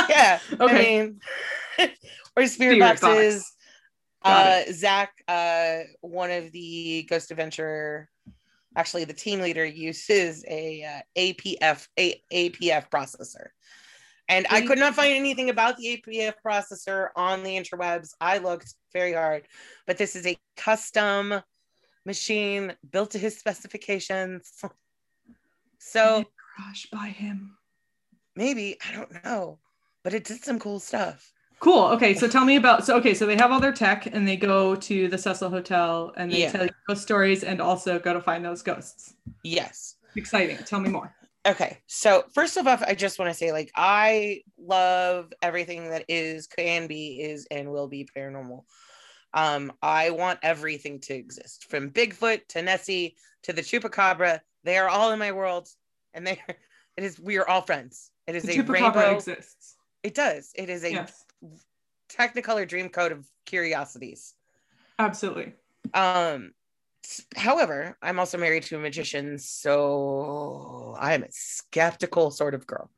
[0.09, 0.39] Yeah.
[0.61, 0.99] Okay.
[1.01, 1.19] I mean,
[2.37, 3.53] or spirit, Spirit boxes.
[4.23, 4.67] box.
[4.69, 8.09] Uh, Zach, uh, one of the Ghost Adventure,
[8.75, 13.47] actually the team leader uses a uh, APF a, APF processor.
[14.27, 18.13] And I could not find anything about the APF processor on the interwebs.
[18.19, 19.47] I looked very hard,
[19.85, 21.41] but this is a custom
[22.07, 24.51] machine built to his specifications.
[25.77, 27.57] So Crush by him.
[28.35, 29.59] maybe, I don't know,
[30.03, 31.31] but it did some cool stuff.
[31.59, 31.85] Cool.
[31.85, 34.35] Okay, so tell me about so okay, so they have all their tech and they
[34.37, 36.51] go to the Cecil Hotel and they Yeah.
[36.51, 39.13] tell you ghost stories and also go to find those ghosts.
[39.43, 39.95] Yes.
[40.15, 40.57] Exciting.
[40.65, 41.13] Tell me more.
[41.47, 41.79] Okay.
[41.87, 46.47] So first of all, I just want to say, like, I love everything that is,
[46.47, 48.63] can be, is, and will be paranormal.
[49.33, 54.39] Um, I want everything to exist, from Bigfoot to Nessie to the Chupacabra.
[54.63, 55.67] They are all in my world,
[56.13, 56.39] and they
[56.97, 58.11] it is we are all friends.
[58.27, 59.15] It is The a chupacabra rainbow.
[59.15, 59.75] exists.
[60.03, 60.51] It does.
[60.55, 61.24] It is a Yes,
[62.09, 64.33] Technicolor dreamcoat of curiosities.
[64.99, 65.53] absolutely.
[65.93, 66.53] Um,
[67.35, 72.89] however, I'm also married to a magician, so I'm a skeptical sort of girl.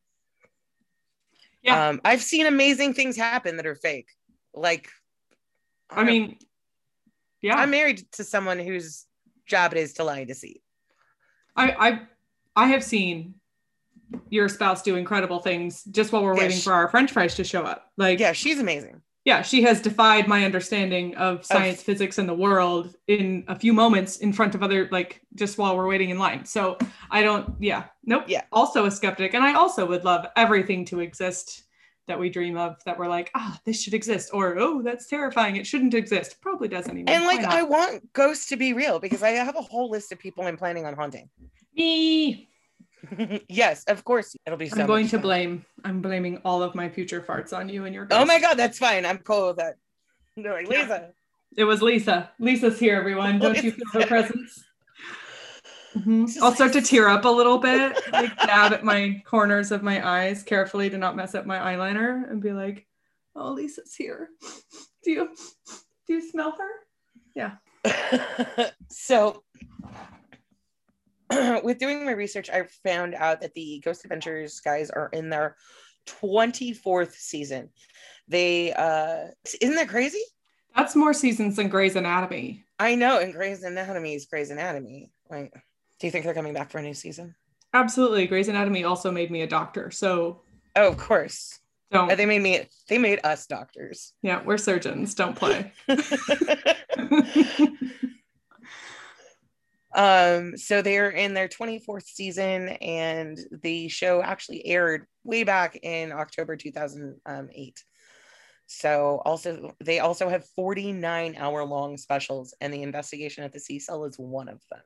[1.61, 1.89] Yeah.
[1.89, 4.09] Um, I've seen amazing things happen that are fake.
[4.53, 4.89] Like,
[5.89, 6.37] I mean,
[7.41, 7.55] yeah.
[7.55, 9.05] I'm married to someone whose
[9.45, 10.59] job it is to lie and deceive.
[11.55, 12.01] I I
[12.55, 13.35] I have seen
[14.29, 17.35] your spouse do incredible things just while we're Yeah, waiting she- for our French fries
[17.35, 17.91] to show up.
[17.97, 19.01] Like Yeah, she's amazing.
[19.25, 23.73] yeah, she has defied my understanding of science, physics, and the world in a few
[23.73, 26.45] moments in front of other, like just while we're waiting in line.
[26.45, 26.77] So
[27.11, 28.23] I don't, yeah, nope.
[28.27, 28.43] Yeah.
[28.51, 29.33] Also a skeptic.
[29.33, 31.63] And I also would love everything to exist
[32.07, 34.29] that we dream of that we're like, ah, this should exist.
[34.33, 35.57] Or, oh, that's terrifying.
[35.57, 36.39] It shouldn't exist.
[36.39, 37.09] Probably doesn't even.
[37.09, 37.41] And like.
[37.43, 40.55] I want ghosts to be real because I have a whole list of people I'm
[40.55, 41.29] planning on haunting.
[41.75, 42.47] me.
[43.49, 44.35] yes, of course.
[44.45, 47.69] It'll be so I'm going to blame, I'm blaming all of my future farts on
[47.69, 49.05] you and your Oh my god, that's fine.
[49.05, 49.75] I'm cool with that.
[50.37, 50.81] They're like, Yeah.
[50.81, 51.09] Lisa.
[51.55, 52.31] It was Lisa.
[52.39, 53.39] Lisa's here, everyone.
[53.45, 54.63] Don't you feel her presence?
[55.95, 56.37] Mhm.
[56.41, 60.07] I'll start to tear up a little bit, like dab at my corners of my
[60.07, 62.85] eyes carefully to not mess up my eyeliner and be like,
[63.35, 64.29] "Oh, Lisa's here.
[65.03, 65.29] Do you
[66.05, 66.69] do you smell her?"
[67.33, 67.55] Yeah.
[68.89, 69.43] so
[71.63, 75.55] with doing my research i found out that the ghost adventures guys are in their
[76.07, 77.69] 24th season
[78.27, 79.25] they uh
[79.61, 80.21] isn't that crazy
[80.75, 82.63] That's more seasons than Grey's Anatomy.
[82.79, 85.51] i know and grey's anatomy is grey's anatomy like
[85.99, 87.35] do you think they're coming back for a new season
[87.73, 89.91] Absolutely, Grey's Anatomy also made me a doctor.
[89.91, 90.41] So
[90.77, 91.59] oh of course
[91.91, 92.09] don't.
[92.09, 95.13] Uh, they made me they made us doctors yeah, we're surgeons.
[95.13, 95.71] Don't play.
[99.97, 106.11] Um, so they're in their 24th season, and the show actually aired way back in
[106.11, 107.83] October 2008.
[108.67, 114.05] So also they also have 49 hour long specials, and the investigation at the Cecil
[114.05, 114.81] is one of them.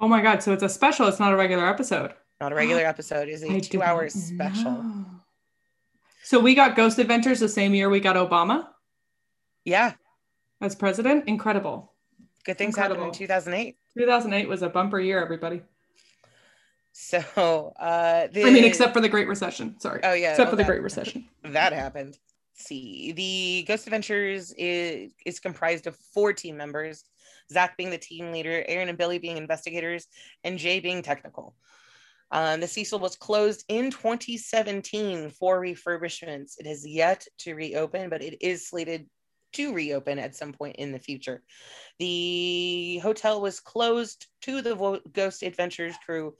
[0.00, 0.42] oh my god!
[0.42, 1.06] So it's a special.
[1.06, 2.14] It's not a regular episode.
[2.40, 4.82] Not a regular episode, is a two hour special.
[4.82, 5.04] know.
[6.22, 8.68] So we got Ghost Adventures the same year we got Obama
[9.64, 9.92] Yeah,
[10.62, 11.28] as president.
[11.28, 11.92] Incredible.
[12.44, 13.76] good things happened in 2008.
[13.98, 15.62] 2008 was a bumper year, everybody.
[16.92, 19.78] So uh the, I mean, except for the Great Recession.
[19.80, 20.00] Sorry.
[20.02, 21.26] oh yeah, except oh, for the Great Recession.
[21.44, 22.18] that happened.
[22.54, 27.04] Let's see, the Ghost Adventures is is comprised of four team members.
[27.52, 30.06] Zach being the team leader, Aaron and Billy being investigators,
[30.44, 31.54] and Jay being technical.
[32.32, 36.58] Um, the Cecil was closed in 2017 for refurbishments.
[36.58, 39.06] It has yet to reopen, but it is slated
[39.52, 41.42] to reopen at some point in the future.
[41.98, 46.34] The hotel was closed to the Vo- Ghost Adventures crew.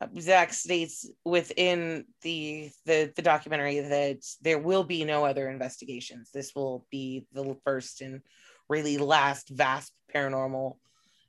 [0.00, 6.30] Uh, Zach states within the, the the documentary that there will be no other investigations.
[6.32, 8.20] This will be the first and
[8.68, 10.76] really last vast paranormal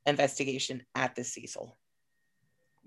[0.06, 1.78] investigation at the Cecil.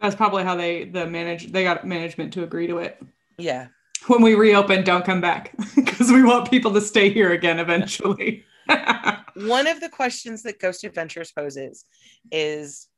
[0.00, 3.00] That's probably how they the manage they got management to agree to it.
[3.36, 3.68] Yeah.
[4.06, 8.44] When we reopen, don't come back because we want people to stay here again eventually.
[9.34, 11.84] One of the questions that Ghost Adventures poses
[12.30, 12.88] is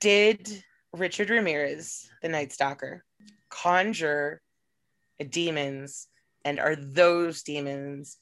[0.00, 0.62] Did
[0.92, 3.04] Richard Ramirez, the Night Stalker,
[3.48, 4.42] conjure
[5.30, 6.08] demons?
[6.44, 8.16] And are those demons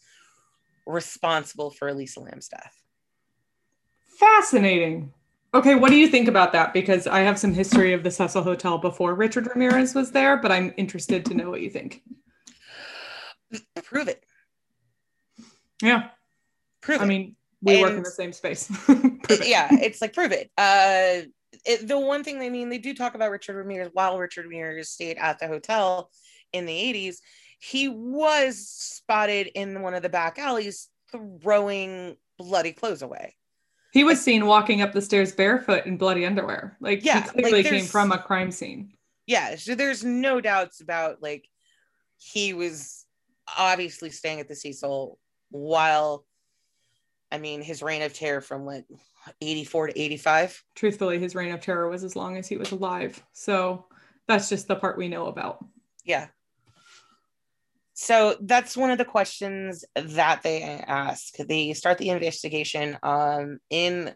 [0.86, 2.74] responsible for Elisa Lam's death?
[4.18, 5.12] Fascinating.
[5.54, 6.72] Okay, what do you think about that?
[6.72, 10.52] Because I have some history of the Cecil Hotel before Richard Ramirez was there, but
[10.52, 12.02] I'm interested to know what you think.
[13.84, 14.24] Prove it.
[15.82, 16.08] Yeah,
[16.82, 17.08] Prove I it.
[17.08, 18.70] mean, we work in the same space.
[19.28, 19.48] It.
[19.48, 20.52] yeah, it's like prove it.
[20.56, 21.26] Uh,
[21.64, 24.90] it, the one thing they mean they do talk about Richard Ramirez while Richard Ramirez
[24.90, 26.10] stayed at the hotel
[26.52, 27.16] in the 80s,
[27.58, 33.34] he was spotted in one of the back alleys throwing bloody clothes away.
[33.96, 36.76] He was seen walking up the stairs barefoot in bloody underwear.
[36.80, 38.92] Like Yeah, he like, clearly came from a crime scene.
[39.26, 41.48] Yeah, so there's no doubts about like
[42.18, 43.06] he was
[43.56, 45.18] obviously staying at the Cecil
[45.48, 46.26] while
[47.32, 48.84] I mean his reign of terror from like
[49.40, 50.62] 84 to 85.
[50.74, 53.24] Truthfully, his reign of terror was as long as he was alive.
[53.32, 53.86] So
[54.28, 55.64] that's just the part we know about.
[56.04, 56.26] Yeah.
[57.98, 61.34] So that's one of the questions that they ask.
[61.38, 64.14] They start the investigation um, in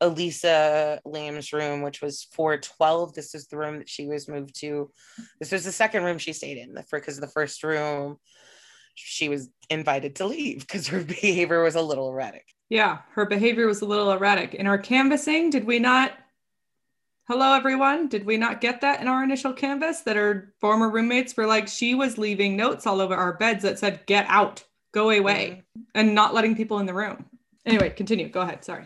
[0.00, 3.14] Elisa Lam's room, which was 412.
[3.14, 4.90] This is the room that she was moved to.
[5.38, 8.16] This was the second room she stayed in because the first room
[8.96, 12.44] she was invited to leave because her behavior was a little erratic.
[12.68, 14.54] Yeah, her behavior was a little erratic.
[14.54, 16.18] In our canvassing, did we not?
[17.26, 18.08] Hello, everyone.
[18.08, 21.68] Did we not get that in our initial canvas that our former roommates were like,
[21.68, 24.62] she was leaving notes all over our beds that said, get out,
[24.92, 25.82] go away, mm-hmm.
[25.94, 27.24] and not letting people in the room?
[27.64, 28.28] Anyway, continue.
[28.28, 28.62] Go ahead.
[28.62, 28.84] Sorry.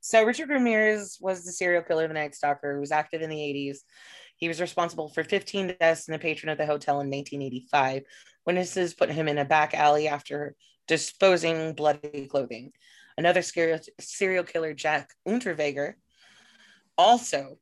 [0.00, 3.30] So Richard Ramirez was the serial killer, of the Night Stalker, who was active in
[3.30, 3.78] the 80s.
[4.34, 8.02] He was responsible for 15 deaths and a patron of the hotel in 1985.
[8.44, 10.56] Witnesses put him in a back alley after
[10.88, 12.72] disposing bloody clothing.
[13.16, 15.94] Another serial killer, Jack Unterweger,
[16.96, 17.58] also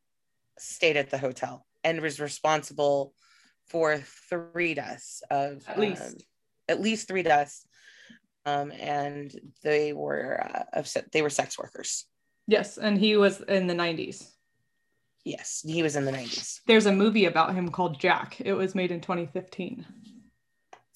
[0.59, 3.15] stayed at the hotel and was responsible
[3.69, 3.99] for
[4.29, 6.15] three deaths of at least um,
[6.69, 7.67] at least three deaths.
[8.47, 9.31] Um, and
[9.63, 12.07] they were uh, of they were sex workers.
[12.47, 14.27] Yes, and he was in the 90s.
[15.25, 16.61] Yes, he was in the 90s.
[16.67, 18.41] There's a movie about him called Jack.
[18.41, 19.85] It was made in 2015.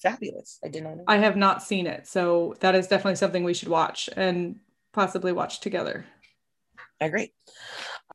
[0.01, 0.59] Fabulous.
[0.65, 1.03] I did not know.
[1.07, 2.07] I have not seen it.
[2.07, 4.59] So that is definitely something we should watch and
[4.91, 6.05] possibly watch together.
[6.99, 7.31] I agree.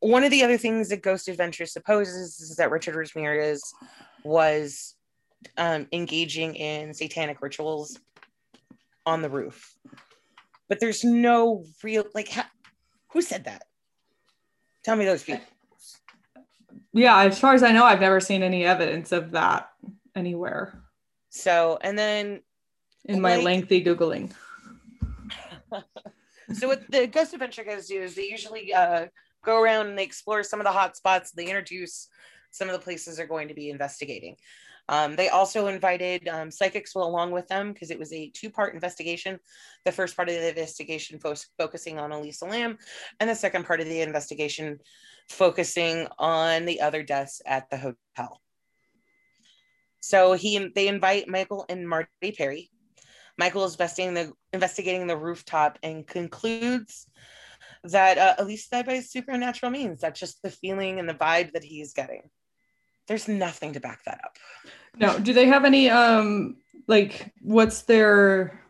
[0.00, 3.62] One of the other things that Ghost Adventures supposes is that Richard Ramirez
[4.24, 4.94] was
[5.56, 7.98] um, engaging in satanic rituals
[9.06, 9.76] on the roof.
[10.68, 12.50] But there's no real, like, ha-
[13.08, 13.64] who said that?
[14.84, 15.44] Tell me those people.
[16.92, 19.70] Yeah, as far as I know, I've never seen any evidence of that
[20.14, 20.82] anywhere.
[21.30, 22.42] So, and then
[23.04, 24.32] in my like, lengthy Googling.
[26.52, 29.06] so, what the Ghost Adventure guys do is they usually uh,
[29.48, 31.32] go around and they explore some of the hot spots.
[31.32, 32.08] They introduce
[32.50, 34.36] some of the places they're going to be investigating.
[34.90, 38.74] Um, they also invited um, psychics along with them because it was a two part
[38.74, 39.38] investigation.
[39.84, 42.78] The first part of the investigation fo- focusing on Elisa Lam,
[43.20, 44.78] and the second part of the investigation
[45.28, 48.40] focusing on the other deaths at the hotel.
[50.00, 52.70] So he they invite Michael and Marty Perry.
[53.36, 57.06] Michael is investigating the investigating the rooftop and concludes
[57.84, 60.00] that uh, Elisa died by supernatural means.
[60.00, 62.22] That's just the feeling and the vibe that he's getting
[63.08, 64.36] there's nothing to back that up.
[64.98, 65.18] No.
[65.18, 68.60] Do they have any um like what's their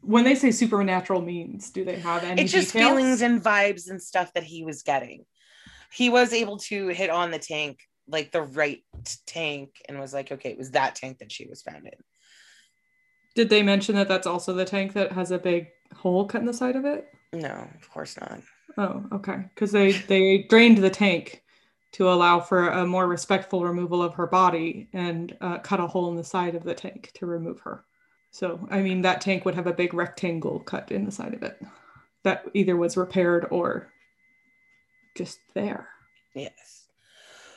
[0.00, 2.42] when they say supernatural means, do they have any?
[2.42, 2.90] It's just details?
[2.90, 5.24] feelings and vibes and stuff that he was getting.
[5.92, 8.82] He was able to hit on the tank, like the right
[9.26, 11.92] tank, and was like, okay, it was that tank that she was found in.
[13.34, 16.46] Did they mention that that's also the tank that has a big hole cut in
[16.46, 17.06] the side of it?
[17.32, 18.40] No, of course not.
[18.78, 19.44] Oh, okay.
[19.54, 21.42] Because they they drained the tank
[21.92, 26.10] to allow for a more respectful removal of her body and uh, cut a hole
[26.10, 27.84] in the side of the tank to remove her.
[28.32, 31.42] So, I mean, that tank would have a big rectangle cut in the side of
[31.42, 31.58] it
[32.22, 33.92] that either was repaired or
[35.16, 35.88] just there.
[36.34, 36.88] Yes.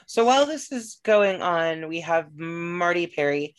[0.06, 3.56] So while this is going on, we have Marty Perry,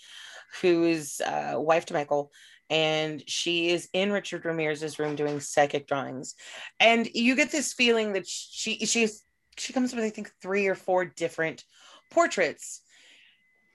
[0.63, 2.31] who's uh, wife to Michael,
[2.71, 6.37] and she is in Richard Ramirez's room doing psychic drawings.
[6.79, 9.25] And you get this feeling that she she's
[9.57, 11.64] she comes with I think three or four different
[12.11, 12.81] portraits,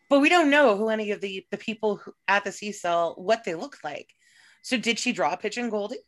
[0.10, 3.44] but we don't know who any of the the people who, at the Cecil what
[3.44, 4.10] they look like.
[4.62, 6.00] So did she draw Pigeon Goldie?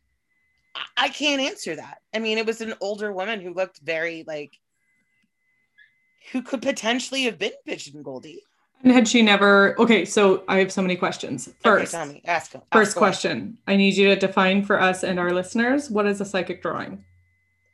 [0.74, 1.98] I, I can't answer that.
[2.14, 4.58] I mean, it was an older woman who looked very like
[6.32, 8.42] who could potentially have been Pigeon Goldie.
[8.82, 9.78] And had she never?
[9.80, 11.48] Okay, so I have so many questions.
[11.62, 12.54] First, okay, ask.
[12.54, 16.20] ask first question: I need you to define for us and our listeners what is
[16.20, 17.04] a psychic drawing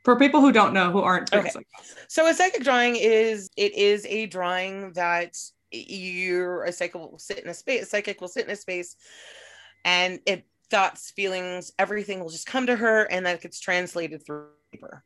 [0.05, 1.51] for people who don't know who aren't okay.
[2.09, 5.37] so a psychic drawing is it is a drawing that
[5.73, 8.97] you're a psychic will sit in a space a psychic will sit in a space
[9.85, 14.47] and it thoughts feelings everything will just come to her and that gets translated through
[14.73, 15.05] paper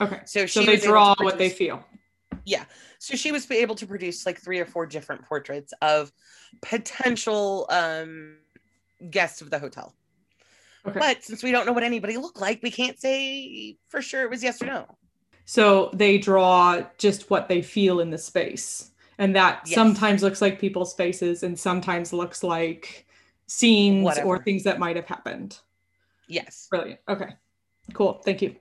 [0.00, 1.82] okay so, so they draw what they feel
[2.46, 2.64] yeah
[2.98, 6.10] so she was able to produce like three or four different portraits of
[6.62, 8.36] potential um
[9.10, 9.94] guests of the hotel
[10.86, 10.98] Okay.
[10.98, 14.30] But since we don't know what anybody looked like, we can't say for sure it
[14.30, 14.86] was yes or no.
[15.44, 18.90] So they draw just what they feel in the space.
[19.18, 19.74] And that yes.
[19.74, 23.06] sometimes looks like people's faces and sometimes looks like
[23.46, 24.26] scenes Whatever.
[24.26, 25.58] or things that might have happened.
[26.28, 26.68] Yes.
[26.70, 27.00] Brilliant.
[27.08, 27.34] Okay.
[27.92, 28.20] Cool.
[28.24, 28.56] Thank you.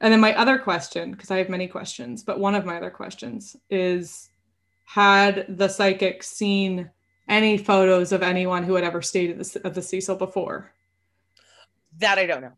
[0.00, 2.90] And then my other question, because I have many questions, but one of my other
[2.90, 4.30] questions is
[4.86, 6.90] had the psychic seen
[7.28, 10.72] any photos of anyone who had ever stayed at the, at the Cecil before?
[11.98, 12.52] That I don't know.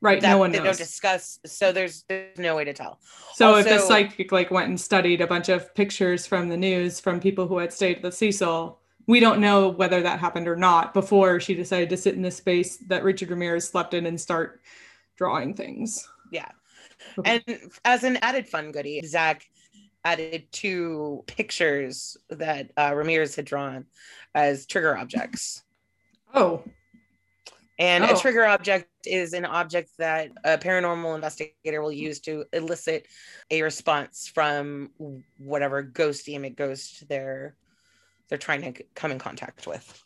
[0.00, 0.20] Right.
[0.20, 0.78] That no one they knows.
[0.78, 1.40] don't discuss.
[1.44, 3.00] So there's, there's no way to tell.
[3.34, 6.56] So also, if the psychic like went and studied a bunch of pictures from the
[6.56, 10.48] news from people who had stayed at the Cecil, we don't know whether that happened
[10.48, 14.06] or not before she decided to sit in the space that Richard Ramirez slept in
[14.06, 14.60] and start
[15.16, 16.08] drawing things.
[16.30, 16.48] Yeah.
[17.24, 17.42] And
[17.84, 19.42] as an added fun goodie, Zach
[20.04, 23.86] added two pictures that uh, Ramirez had drawn
[24.34, 25.62] as trigger objects.
[26.34, 26.62] Oh,
[27.78, 28.14] And Oh.
[28.14, 33.06] a trigger object is an object that a paranormal investigator will use to elicit
[33.50, 34.90] a response from
[35.38, 37.56] whatever ghost demon ghost they're
[38.28, 40.02] they're trying to come in contact with.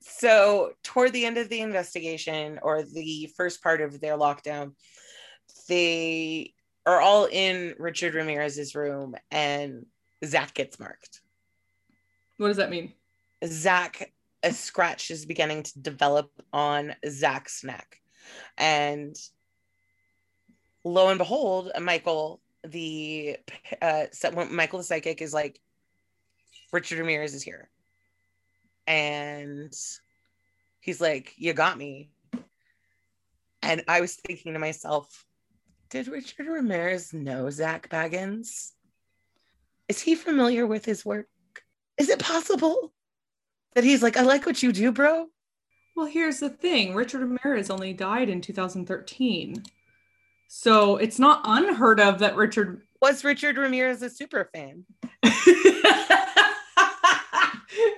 [0.00, 4.72] So toward the end of the investigation or the first part of their lockdown,
[5.68, 6.54] they
[6.86, 9.86] are all in Richard Ramirez's room and
[10.24, 11.20] Zak gets marked.
[12.36, 12.92] what does that mean?
[13.44, 18.00] Zak, a scratch is beginning to develop on Zak's neck.
[18.56, 19.16] And
[20.84, 23.36] lo and behold, Michael, the
[23.82, 24.04] uh,
[24.50, 25.60] Michael the psychic is like,
[26.72, 27.68] Richard Ramirez is here.
[28.86, 29.72] And
[30.80, 32.10] he's like, You got me.
[33.62, 35.25] And I was thinking to myself,
[35.88, 38.72] Did Richard Ramirez know Zak Bagans?
[39.88, 41.28] Is he familiar with his work?
[41.96, 42.92] Is it possible
[43.74, 45.26] that he's like, I like what you do, bro?
[45.94, 49.62] Well, here's the thing Richard Ramirez only died in 2013.
[50.48, 52.82] So it's not unheard of that Richard.
[53.00, 54.84] Was Richard Ramirez a super fan?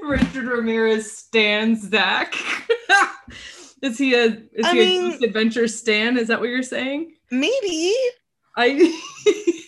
[0.03, 2.35] Richard Ramirez stands Zak.
[3.83, 6.17] Is he a is I he mean- a Ghost adventure stan?
[6.19, 7.15] Is that what you're saying?
[7.31, 7.95] Maybe.
[8.57, 9.01] I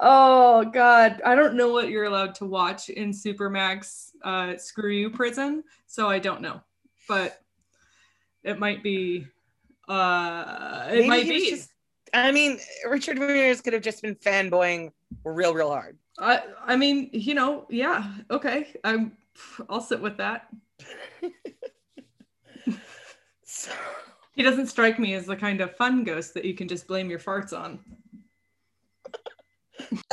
[0.00, 5.10] Oh god, I don't know what you're allowed to watch in Supermax uh Screw You
[5.10, 6.60] Prison, so I don't know.
[7.08, 7.40] But
[8.44, 9.26] it might be
[9.88, 11.50] uh it Maybe might be.
[11.50, 11.70] just-
[12.14, 12.58] I mean,
[12.88, 14.92] Richard Ramirez could have just been fanboying
[15.24, 15.98] real, real hard.
[16.18, 18.68] I I mean, you know, yeah, okay.
[18.84, 19.16] I'm
[19.68, 20.48] I'll sit with that.
[24.32, 27.08] He doesn't strike me as the kind of fun ghost that you can just blame
[27.08, 27.80] your farts on.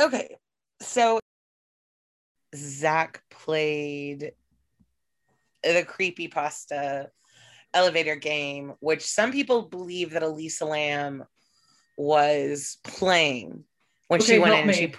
[0.00, 0.36] okay.
[0.80, 1.20] So
[2.54, 4.32] Zach played
[5.62, 7.08] the creepypasta
[7.74, 11.24] elevator game, which some people believe that Elisa Lam
[11.96, 13.64] was playing
[14.08, 14.94] when she went in and she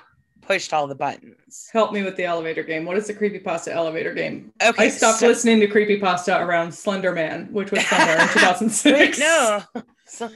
[0.47, 1.69] pushed all the buttons.
[1.71, 2.85] Help me with the elevator game.
[2.85, 4.51] What is the creepypasta elevator game?
[4.61, 4.85] Okay.
[4.85, 9.19] I stopped so- listening to creepypasta around Slender Man, which was somewhere in Wait, 2006.
[9.19, 9.63] no.
[10.07, 10.29] So,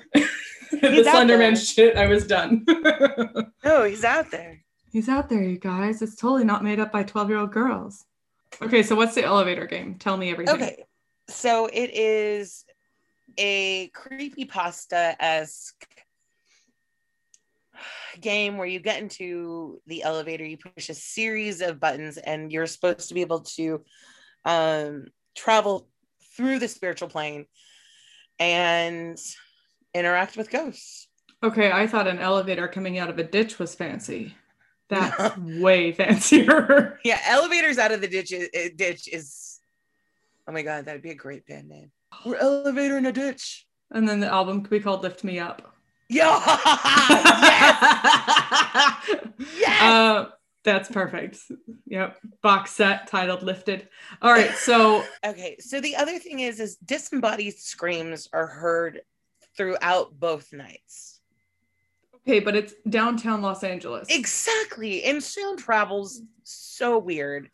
[0.72, 2.66] the Slender Man shit, I was done.
[3.64, 4.64] no, he's out there.
[4.92, 6.02] He's out there, you guys.
[6.02, 8.06] It's totally not made up by 12 year old girls.
[8.62, 9.96] Okay, so what's the elevator game?
[9.96, 10.56] Tell me everything.
[10.56, 10.86] Okay.
[11.28, 12.66] So it is
[13.38, 15.99] a creepypasta esque
[18.20, 22.68] game where you get into the elevator, you push a series of buttons, and you're
[22.68, 23.84] supposed to be able to
[24.46, 25.88] um, travel
[26.36, 27.46] through the spiritual plane
[28.40, 29.18] and
[29.94, 31.08] interact with ghosts.
[31.44, 34.36] Okay, I thought an elevator coming out of a ditch was fancy.
[34.90, 37.00] That's way fancier.
[37.06, 39.60] Yeah, elevators out of the ditch is, eh, ditch is.
[40.48, 41.92] Oh my god, that'd be a great band name.
[42.26, 43.66] We're elevator in a ditch.
[43.92, 45.74] And then the album could be called Lift Me Up.
[46.10, 46.40] Yeah.
[49.10, 49.12] yes.
[49.58, 49.82] Yes.
[49.82, 50.30] Uh,
[50.64, 51.40] that's perfect.
[51.88, 52.18] Yep.
[52.42, 53.88] Box set titled Lifted.
[54.22, 54.52] All right.
[54.52, 59.02] So, Okay, so the other thing is, is disembodied screams are heard
[59.56, 61.22] throughout both nights.
[62.16, 64.10] okay, but it's downtown Los Angeles.
[64.10, 67.50] Exactly, and sound travels so weird,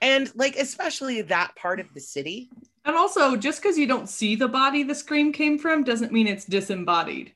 [0.00, 2.48] and like especially that part of the city.
[2.84, 6.28] And also, just because you don't see the body the scream came from doesn't mean
[6.28, 7.32] it's disembodied.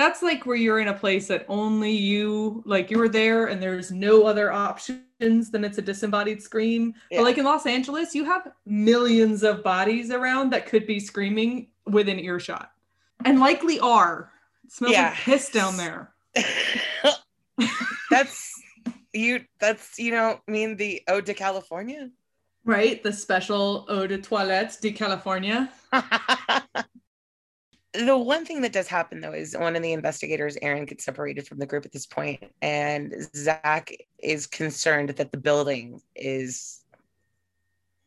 [0.00, 3.92] That's like where you're in a place that only you, like you're there and there's
[3.92, 6.94] no other options than it's a disembodied scream.
[7.10, 7.18] Yeah.
[7.18, 11.68] But like in Los Angeles, you have millions of bodies around that could be screaming
[11.84, 12.72] within earshot
[13.26, 14.32] and likely are.
[14.64, 15.10] It smells Yeah.
[15.10, 16.14] like piss down there.
[18.10, 18.54] that's
[19.12, 19.44] you.
[19.60, 22.08] That's you know, mean the Ode to California.
[22.64, 23.02] Right?
[23.02, 25.70] The special eau de toilette de California.
[27.92, 31.46] the one thing that does happen though is one of the investigators, Aaron, gets separated
[31.46, 36.82] from the group at this point, and Zak is concerned that the building is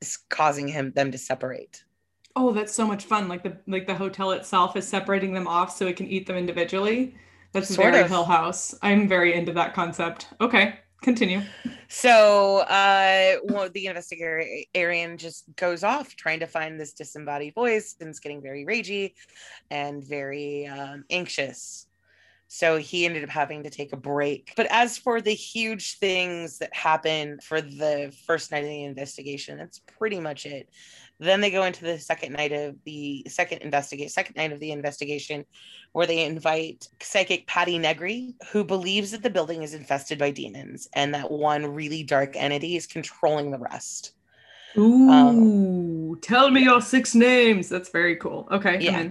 [0.01, 1.83] is causing him them to separate.
[2.35, 3.27] Oh, that's so much fun.
[3.27, 6.35] Like the like the hotel itself is separating them off so it can eat them
[6.35, 7.15] individually.
[7.51, 8.09] That's Sort very of.
[8.09, 8.73] Hill House.
[8.81, 10.27] I'm very into that concept.
[10.41, 11.41] Okay, continue.
[11.87, 13.87] So uh well, the
[15.17, 19.13] just goes off trying to find this disembodied voice and it's getting very ragey
[19.69, 21.87] and very um, anxious.
[22.47, 24.53] So he ended up having to take a break.
[24.55, 29.57] But as for the huge things that happen for the first night of the investigation,
[29.57, 30.69] that's pretty much it.
[31.19, 34.71] Then they go into the second night of the second investigate second night of the
[34.71, 35.45] investigation,
[35.91, 40.87] where they invite psychic Patti Negri, who believes that the building is infested by demons
[40.93, 44.13] and that one really dark entity is controlling the rest.
[44.77, 47.69] Ooh, um, tell me your six names.
[47.69, 48.47] That's very cool.
[48.51, 49.09] Okay, yeah.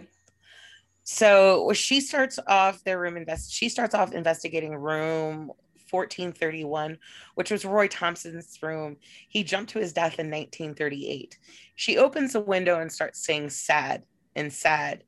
[1.04, 3.52] So she starts off their room invest.
[3.52, 5.52] She starts off investigating room
[5.92, 6.98] 1431,
[7.34, 8.96] which was Roy Thompson's room.
[9.28, 11.38] He jumped to his death in 1938.
[11.76, 14.02] She opens a window and starts saying sad
[14.34, 15.04] and sad,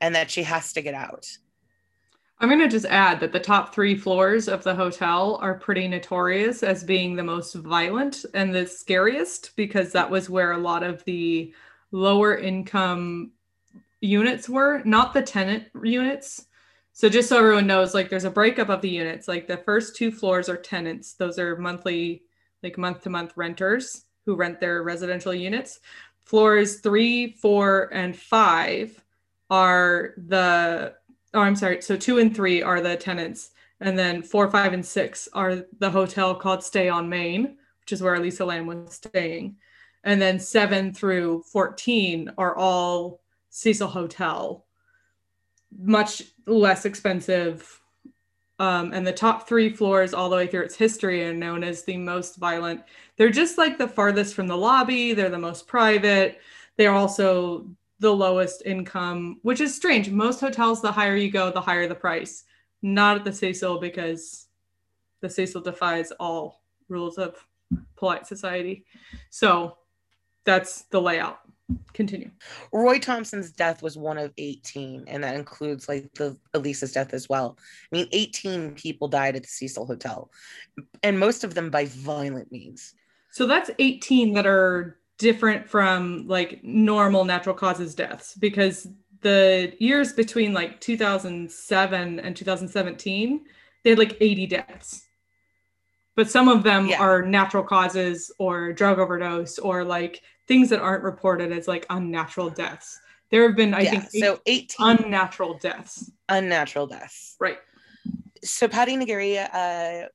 [0.00, 1.26] and that she has to get out.
[2.42, 5.86] I'm going to just add that the top three floors of the hotel are pretty
[5.86, 10.82] notorious as being the most violent and the scariest because that was where a lot
[10.82, 11.54] of the
[11.92, 13.30] lower income
[14.00, 16.46] units were, not the tenant units.
[16.92, 19.26] So just so everyone knows, like there's a breakup of the units.
[19.26, 21.14] Like the first two floors are tenants.
[21.14, 22.22] Those are monthly,
[22.62, 25.80] like month to month renters who rent their residential units.
[26.24, 29.02] Floors three, four, and five
[29.50, 30.94] are the
[31.34, 31.82] oh, I'm sorry.
[31.82, 33.50] So two and three are the tenants.
[33.80, 38.02] And then four, five, and six are the hotel called Stay on Main, which is
[38.02, 39.56] where Elisa Lam was staying.
[40.04, 43.20] And then seven through 14 are all
[43.50, 44.64] Cecil Hotel,
[45.78, 47.80] much less expensive.
[48.58, 51.82] Um, and the top three floors, all the way through its history, are known as
[51.82, 52.82] the most violent.
[53.16, 55.14] They're just like the farthest from the lobby.
[55.14, 56.40] They're the most private.
[56.76, 57.66] They're also
[57.98, 60.10] the lowest income, which is strange.
[60.10, 62.44] Most hotels, the higher you go, the higher the price.
[62.82, 64.48] Not at the Cecil because
[65.20, 67.36] the Cecil defies all rules of
[67.96, 68.84] polite society.
[69.30, 69.78] So
[70.44, 71.40] that's the layout
[71.92, 72.30] continue.
[72.72, 77.28] Roy Thompson's death was one of 18, and that includes like the Elisa's death as
[77.28, 77.58] well.
[77.92, 80.30] I mean, 18 people died at the Cecil Hotel,
[81.02, 82.94] and most of them by violent means.
[83.30, 88.88] So that's 18 that are different from like normal natural causes deaths because
[89.20, 93.44] the years between like 2007 and 2017,
[93.84, 95.06] they had like 80 deaths
[96.14, 97.00] but some of them yeah.
[97.00, 102.50] are natural causes or drug overdose or like things that aren't reported as like unnatural
[102.50, 103.00] deaths.
[103.30, 104.04] There have been, I yeah, think,
[104.44, 106.10] eight so 18 unnatural deaths.
[106.28, 107.36] Unnatural deaths.
[107.40, 107.56] Right.
[108.44, 110.08] So Patti Negri uh,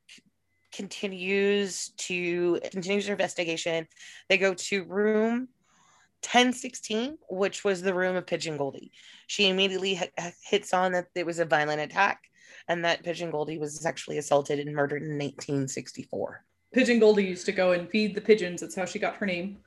[0.71, 3.87] continues to continues her investigation.
[4.29, 5.47] They go to room
[6.21, 8.91] 1016, which was the room of Pigeon Goldie.
[9.25, 12.21] She immediately h- hits on that it was a violent attack
[12.67, 16.45] and that Pigeon Goldie was sexually assaulted and murdered in 1964.
[16.73, 18.61] Pigeon Goldie used to go and feed the pigeons.
[18.61, 19.57] That's how she got her name.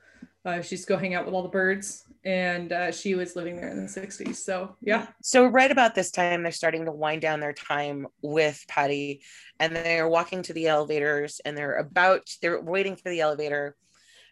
[0.43, 3.69] Uh, used to hang out with all the birds, and uh, she was living there
[3.69, 4.37] in the 60s.
[4.37, 5.07] So, yeah.
[5.21, 9.21] So, right about this time, they're starting to wind down their time with Patti,
[9.59, 13.75] and they're walking to the elevators, and they're about, they're waiting for the elevator,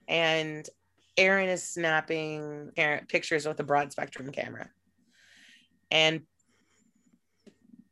[0.07, 0.68] and
[1.16, 2.72] Aaron is snapping
[3.07, 4.70] pictures with a broad spectrum camera.
[5.91, 6.22] And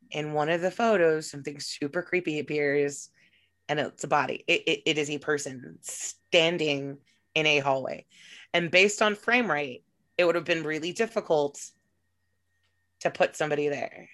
[0.09, 3.09] in one of the photos, something super creepy appears,
[3.69, 4.43] and it's a body.
[4.47, 6.97] It, it, it is a person standing
[7.37, 8.05] in a hallway.
[8.53, 9.83] And based on frame rate,
[10.17, 11.61] it would have been really difficult
[13.01, 14.09] to put somebody there.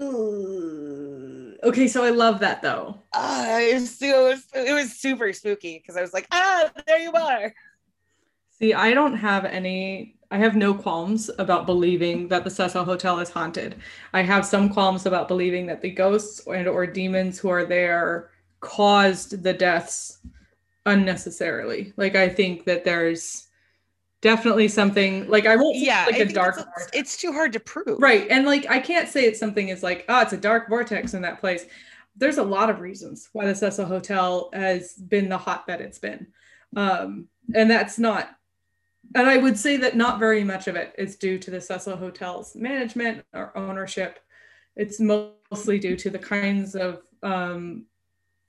[0.00, 1.56] Ooh.
[1.64, 3.02] Okay, so I love that though.
[3.12, 6.98] Uh, it, was, it, was, it was super spooky because I was like, ah, there
[6.98, 7.52] you are.
[8.50, 13.20] See, I don't have any I have no qualms about believing that the Cecil Hotel
[13.20, 13.76] is haunted.
[14.12, 18.30] I have some qualms about believing that the ghosts and or demons who are there
[18.58, 20.18] caused the deaths
[20.86, 21.92] unnecessarily.
[21.96, 23.48] Like I think that there's
[24.22, 28.00] definitely something like I won't yeah like a dark it's, it's, too hard to prove.
[28.00, 28.26] Right.
[28.30, 31.22] And like I can't say it's something is like, oh, it's a dark vortex in
[31.22, 31.66] that place.
[32.16, 36.28] There's a lot of reasons why the Cecil Hotel has been the hotbed it's been.
[36.74, 38.30] Um, and that's not
[39.14, 41.96] and I would say that not very much of it is due to the Cecil
[41.96, 44.18] Hotel's management or ownership.
[44.74, 47.86] It's mostly due to the kinds of um,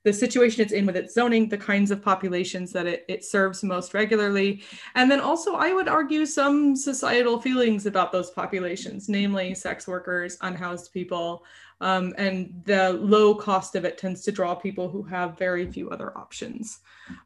[0.08, 3.62] the situation it's in with its zoning, the kinds of populations that it, it serves
[3.62, 4.64] most regularly,
[4.96, 10.38] and then also I would argue some societal feelings about those populations, namely sex workers,
[10.40, 11.44] unhoused people,
[11.82, 15.90] um, and the low cost of it tends to draw people who have very few
[15.90, 16.80] other options.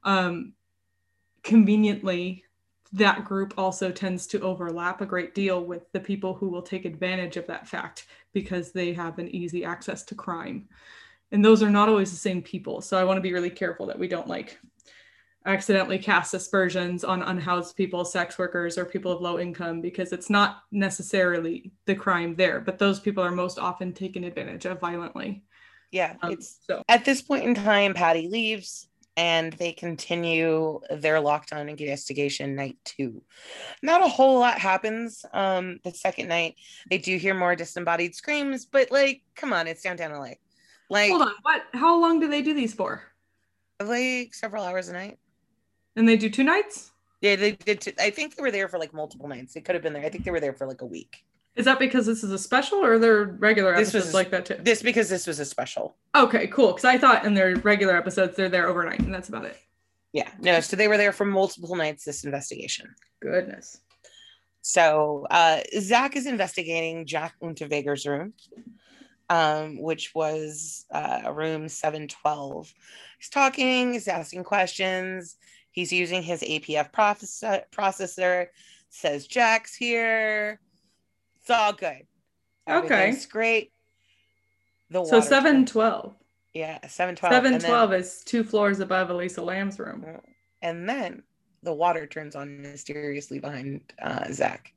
[0.04, 0.54] Um,
[1.44, 2.46] conveniently,
[2.94, 6.86] that group also tends to overlap a great deal with the people who will take
[6.86, 10.68] advantage of that fact because they have an easy access to crime.
[11.32, 12.82] And those are not always the same people.
[12.82, 14.60] So I want to be really careful that we don't like
[15.46, 20.30] accidentally cast aspersions on unhoused people, sex workers, or people of low income because it's
[20.30, 25.44] not necessarily the crime there, but those people are most often taken advantage of violently.
[25.92, 28.88] Yeah, Um, it's so at this point in time, Patti leaves
[29.18, 33.22] and they continue their lockdown investigation night two.
[33.82, 36.56] Not a whole lot happens um the second night.
[36.90, 40.36] They do hear more disembodied screams, but like, come on, it's downtown LA.
[40.92, 41.64] Like hold on, what?
[41.74, 43.02] How long do they do these for?
[43.82, 45.18] like several hours a night.
[45.96, 46.92] And they do two nights?
[47.22, 47.96] Yeah, they did.
[48.00, 49.54] I think they were there for like multiple nights.
[49.54, 50.06] They could have been there.
[50.06, 51.24] I think they were there for like a week.
[51.56, 54.46] Is that because this is a special or they're regular This episodes was- like that
[54.46, 54.58] too?
[54.62, 55.96] This because this was a special.
[56.16, 56.68] Okay, cool.
[56.68, 59.58] Because I thought in their regular episodes they're there overnight and that's about it.
[60.14, 60.60] Yeah, no.
[60.60, 62.04] So they were there for multiple nights.
[62.06, 62.94] This investigation.
[63.22, 63.80] Goodness.
[64.62, 68.34] So uh, Zak is investigating Jack Unterweger's room,
[69.36, 72.74] um, which was uh, room 712.
[73.18, 75.38] He's talking, he's asking questions,
[75.72, 78.48] he's using his APF process- processor,
[78.90, 80.60] says Jack's here.
[81.40, 82.06] It's all good.
[82.70, 82.86] Okay.
[82.94, 83.72] Everything's great.
[84.90, 86.14] The So water seven turns-
[86.54, 87.32] Yeah, 712.
[87.34, 90.06] 712 then- is two floors above Elisa Lam's room.
[90.62, 91.24] And then
[91.64, 94.74] the water turns on mysteriously behind uh, Zak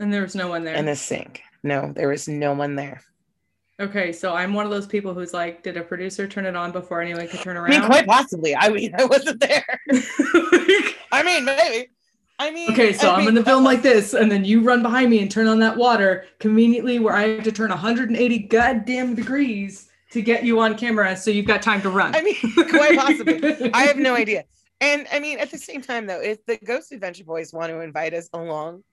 [0.00, 0.74] And there was no one there.
[0.74, 1.42] in the sink.
[1.62, 3.02] No, there was no one there.
[3.80, 6.72] Okay, so I'm one of those people who's like, did a producer turn it on
[6.72, 7.72] before anyone could turn around?
[7.72, 8.54] I mean, quite possibly.
[8.54, 9.80] I mean, I wasn't there.
[11.12, 11.90] I mean, maybe.
[12.38, 14.82] I mean, okay, so I I'm mean, gonna film like this, and then you run
[14.82, 19.14] behind me and turn on that water conveniently where I have to turn 180 goddamn
[19.14, 22.14] degrees to get you on camera so you've got time to run.
[22.14, 22.36] I mean,
[22.68, 23.70] quite possibly.
[23.74, 24.44] I have no idea.
[24.80, 27.80] And I mean, at the same time, though, if the Ghost Adventure Boys want to
[27.80, 28.84] invite us along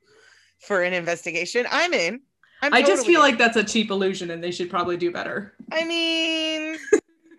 [0.59, 2.21] for an investigation, I'm in.
[2.61, 5.53] I'm I just feel like that's a cheap illusion and they should probably do better.
[5.71, 6.77] I mean,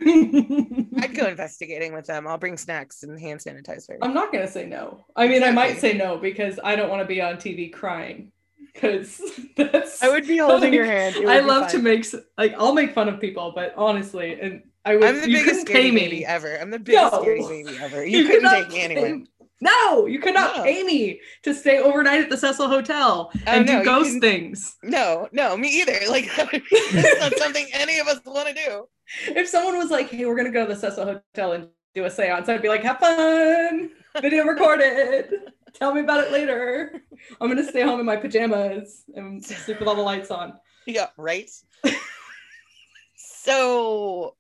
[1.03, 2.27] I'd go investigating with them.
[2.27, 3.99] I'll bring snacks and hand sanitizer.
[4.01, 5.05] I'm not gonna say no.
[5.17, 8.33] I mean, I might say no because I don't want to be on TV crying.
[8.73, 9.21] Because
[9.57, 11.17] that's I would be holding your hand.
[11.29, 15.05] I love to make like I'll make fun of people, but honestly, and I would.
[15.05, 16.03] I'm the you biggest pay me.
[16.03, 16.57] baby ever.
[16.61, 17.21] I'm the biggest No.
[17.23, 18.07] scary baby ever.
[18.07, 19.21] You, You couldn't take me anywhere.
[19.61, 20.63] No, you cannot No.
[20.63, 24.21] pay me to stay overnight at the Cecil Hotel Oh, and no, do ghost can-
[24.21, 24.77] things.
[24.83, 25.99] No, no, me either.
[26.09, 28.89] Like that's not something any of us want to do.
[29.27, 32.09] If someone was like, "Hey, we're gonna go to the Cecil Hotel and do a
[32.09, 33.91] séance," I'd be like, "Have fun!
[34.21, 35.33] Video recorded.
[35.75, 37.03] Tell me about it later.
[37.41, 41.09] I'm gonna stay home in my pajamas and sleep with all the lights on." Yeah,
[41.17, 41.51] right.
[43.17, 44.37] so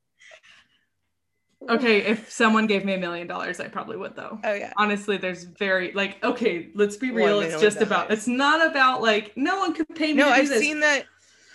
[1.69, 4.39] Okay, if someone gave me a million dollars, I probably would though.
[4.43, 4.73] oh yeah.
[4.77, 7.40] Honestly, there's very like okay, let's be real.
[7.40, 10.49] It's just about it's not about like no one could pay me No, to I've
[10.49, 10.61] this.
[10.61, 11.05] seen that.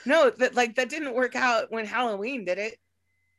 [0.06, 2.78] No, that like that didn't work out when Halloween did it.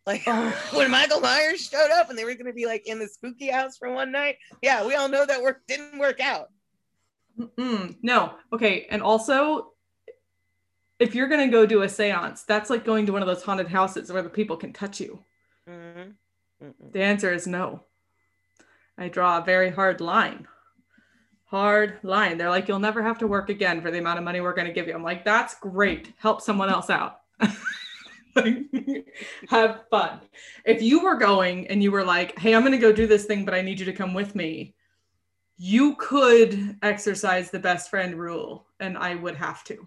[0.07, 0.27] Like
[0.73, 3.77] when Michael Myers showed up and they were gonna be like in the spooky house
[3.79, 4.37] for one night.
[4.63, 6.49] Yeah, we all know that work didn't work out.
[7.39, 8.35] Mm, no.
[8.53, 8.87] Okay.
[8.91, 9.73] And also,
[11.01, 13.43] if you're going to go do a seance, that's like going to one of those
[13.43, 15.19] haunted houses where the people can touch you.
[15.69, 16.15] Mhm.
[16.65, 16.93] Mm-mm.
[16.93, 17.83] The answer is no.
[18.97, 20.47] I draw a very hard line.
[21.47, 22.39] Hard line.
[22.39, 24.67] They're like, you'll never have to work again for the amount of money we're going
[24.67, 24.95] to give you.
[24.95, 26.13] I'm like, that's great.
[26.19, 27.21] Help someone else out.
[29.49, 30.21] have fun.
[30.65, 33.25] If you were going and you were like, hey, I'm going to go do this
[33.25, 34.75] thing, but I need you to come with me,
[35.57, 39.87] you could exercise the best friend rule, and I would have to.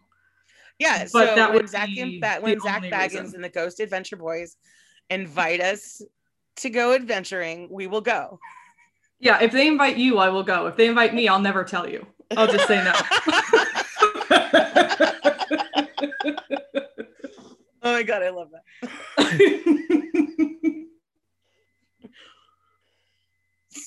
[0.80, 3.36] Yeah, But so that when would Zak be when Zak Bagans reason.
[3.36, 4.56] and the Ghost Adventure Boys
[5.10, 6.02] invite us
[6.57, 8.39] to go adventuring, we will go.
[9.19, 10.67] Yeah, if they invite you, I will go.
[10.67, 12.05] If they invite me, I'll never tell you.
[12.35, 12.93] I'll just say no.
[17.84, 18.63] oh my god, I love that.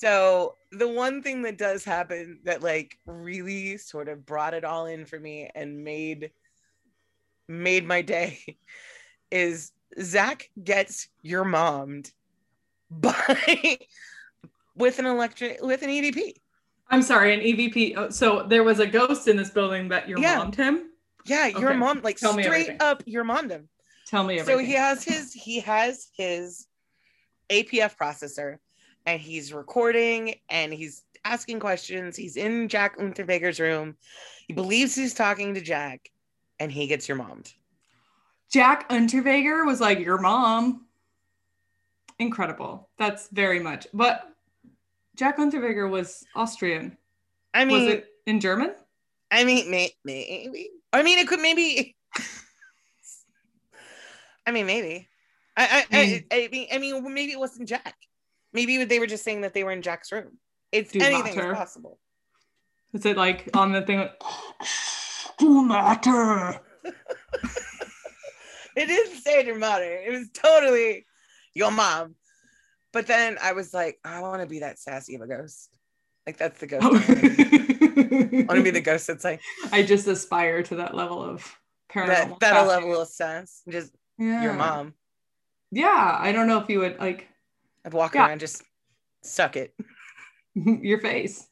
[0.00, 4.86] So the one thing that does happen that like really sort of brought it all
[4.86, 6.30] in for me and made
[7.48, 8.56] made my day
[9.30, 12.12] is Zak gets your mommed
[13.00, 13.78] by
[14.76, 16.34] with an electric with an EVP.
[16.88, 17.94] I'm sorry, an EVP.
[17.96, 20.38] oh, So there was a ghost in this building that your Yeah.
[20.38, 20.90] mommed him.
[21.24, 21.78] Yeah, your Okay.
[21.78, 22.76] mom like Tell straight everything.
[22.80, 23.68] up your mommed him.
[24.06, 26.66] Tell me so he has his he has his
[27.48, 28.58] APF processor
[29.06, 32.16] and he's recording and he's asking questions.
[32.16, 33.96] He's in Jack Unterweger's room.
[34.48, 36.10] He believes he's talking to Jack
[36.58, 37.52] and he gets your mommed.
[38.50, 40.86] Jack Unterweger was like your mom.
[42.20, 42.88] Incredible.
[42.98, 43.86] That's very much.
[43.94, 44.30] But
[45.16, 46.96] Jack Unterweger was Austrian.
[47.54, 48.74] I mean, was it in German?
[49.30, 50.70] I mean, may, maybe.
[50.92, 51.96] I mean, it could maybe.
[54.46, 55.08] I mean, maybe.
[55.56, 57.96] I, I, I, I mean, I mean, maybe it wasn't Jack.
[58.52, 60.38] Maybe they were just saying that they were in Jack's room.
[60.72, 61.52] It's Do anything matter.
[61.52, 61.98] is possible.
[62.92, 64.08] Is it like on the thing?
[65.38, 66.60] Do matter.
[68.76, 69.96] It didn't say your mother.
[69.96, 71.04] It was totally
[71.54, 72.14] your mom.
[72.92, 75.70] But then I was like, oh, I want to be that sassy of a ghost.
[76.26, 76.84] Like that's the ghost.
[76.84, 76.96] Oh.
[76.96, 78.38] I be.
[78.42, 79.40] I want to be the ghost that's like
[79.72, 81.46] I just aspire to that level of
[81.92, 82.38] paranormal.
[82.40, 83.62] that that level of sense.
[83.68, 84.42] Just Yeah.
[84.42, 84.94] your mom.
[85.70, 87.28] Yeah, I don't know if you would like
[87.84, 88.26] I'd walk Yeah.
[88.28, 88.62] around, just
[89.22, 89.74] suck it.
[90.54, 91.46] your face.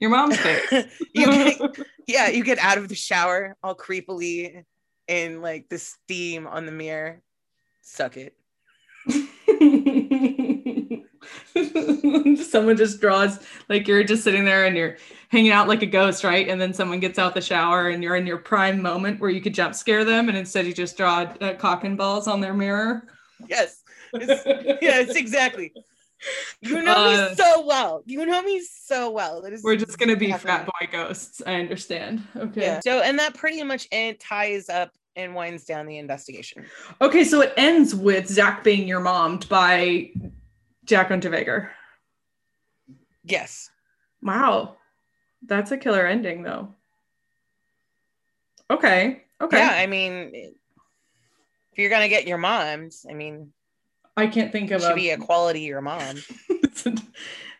[0.00, 0.86] your mom's face.
[1.14, 1.60] you get,
[2.06, 4.64] yeah, you get out of the shower all creepily
[5.06, 7.20] in like the steam on the mirror.
[7.84, 8.34] Suck it.
[12.44, 13.38] someone just draws
[13.68, 14.96] like you're just sitting there and you're
[15.28, 16.48] hanging out like a ghost, right?
[16.48, 19.40] And then someone gets out the shower and you're in your prime moment where you
[19.40, 22.54] could jump scare them, and instead you just draw uh, cock and balls on their
[22.54, 23.06] mirror.
[23.48, 23.82] Yes.
[24.14, 24.42] It's-
[24.80, 25.72] yes, exactly.
[26.62, 28.02] You know Uh, me so well.
[28.06, 29.42] You know me so well.
[29.42, 31.42] That is We're just gonna be exactly- frat boy ghosts.
[31.46, 32.22] I understand.
[32.36, 32.62] Okay.
[32.62, 32.80] Yeah.
[32.80, 36.64] So, and that pretty much it ties up and winds down the investigation.
[37.00, 40.10] Okay, so it ends with Zak being your mom by
[40.84, 41.70] Jack Unterweger.
[43.24, 43.70] Yes.
[44.22, 44.76] Wow.
[45.46, 46.74] That's a killer ending though.
[48.70, 49.22] Okay.
[49.40, 49.58] Okay.
[49.58, 49.72] Yeah.
[49.74, 53.52] I mean, if you're gonna get your moms, I mean,
[54.16, 56.16] I can't think of should a be a quality your mom.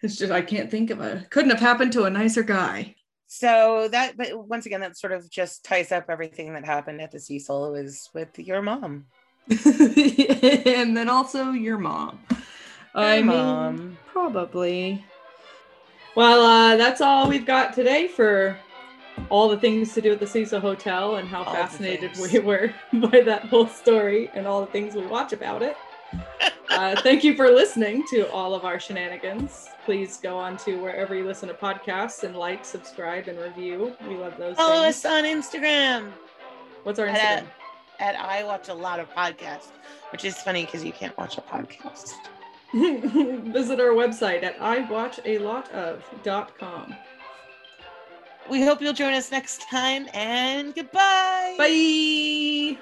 [0.03, 2.95] it's just I can't think of a couldn't have happened to a nicer guy.
[3.37, 7.11] So that, but once again, that sort of just ties up everything that happened at
[7.11, 9.07] the Cecil was with your mom.
[9.51, 12.21] and then also your mom.
[12.95, 13.99] I Your mean, mom.
[14.07, 15.05] probably.
[16.15, 18.57] Well, uh, that's all we've got today for
[19.31, 22.73] all the things to do at the Cecil Hotel and how All fascinated we were
[22.93, 25.77] by that whole story and all the things we watch about it.
[26.71, 29.69] Uh, thank you for listening to all of our shenanigans.
[29.85, 33.95] Please go on to wherever you listen to podcasts and like, subscribe, and review.
[34.09, 35.05] We love those Follow things.
[35.05, 36.11] us on Instagram
[36.85, 37.47] What's our at, Instagram?
[38.01, 39.69] at I watch a lot of podcasts,
[40.13, 42.13] which is funny because you can't watch a podcast.
[43.53, 46.95] Visit our website at iwatchalot.of.com.
[48.51, 51.55] We hope you'll join us next time and goodbye.
[51.57, 52.77] Bye.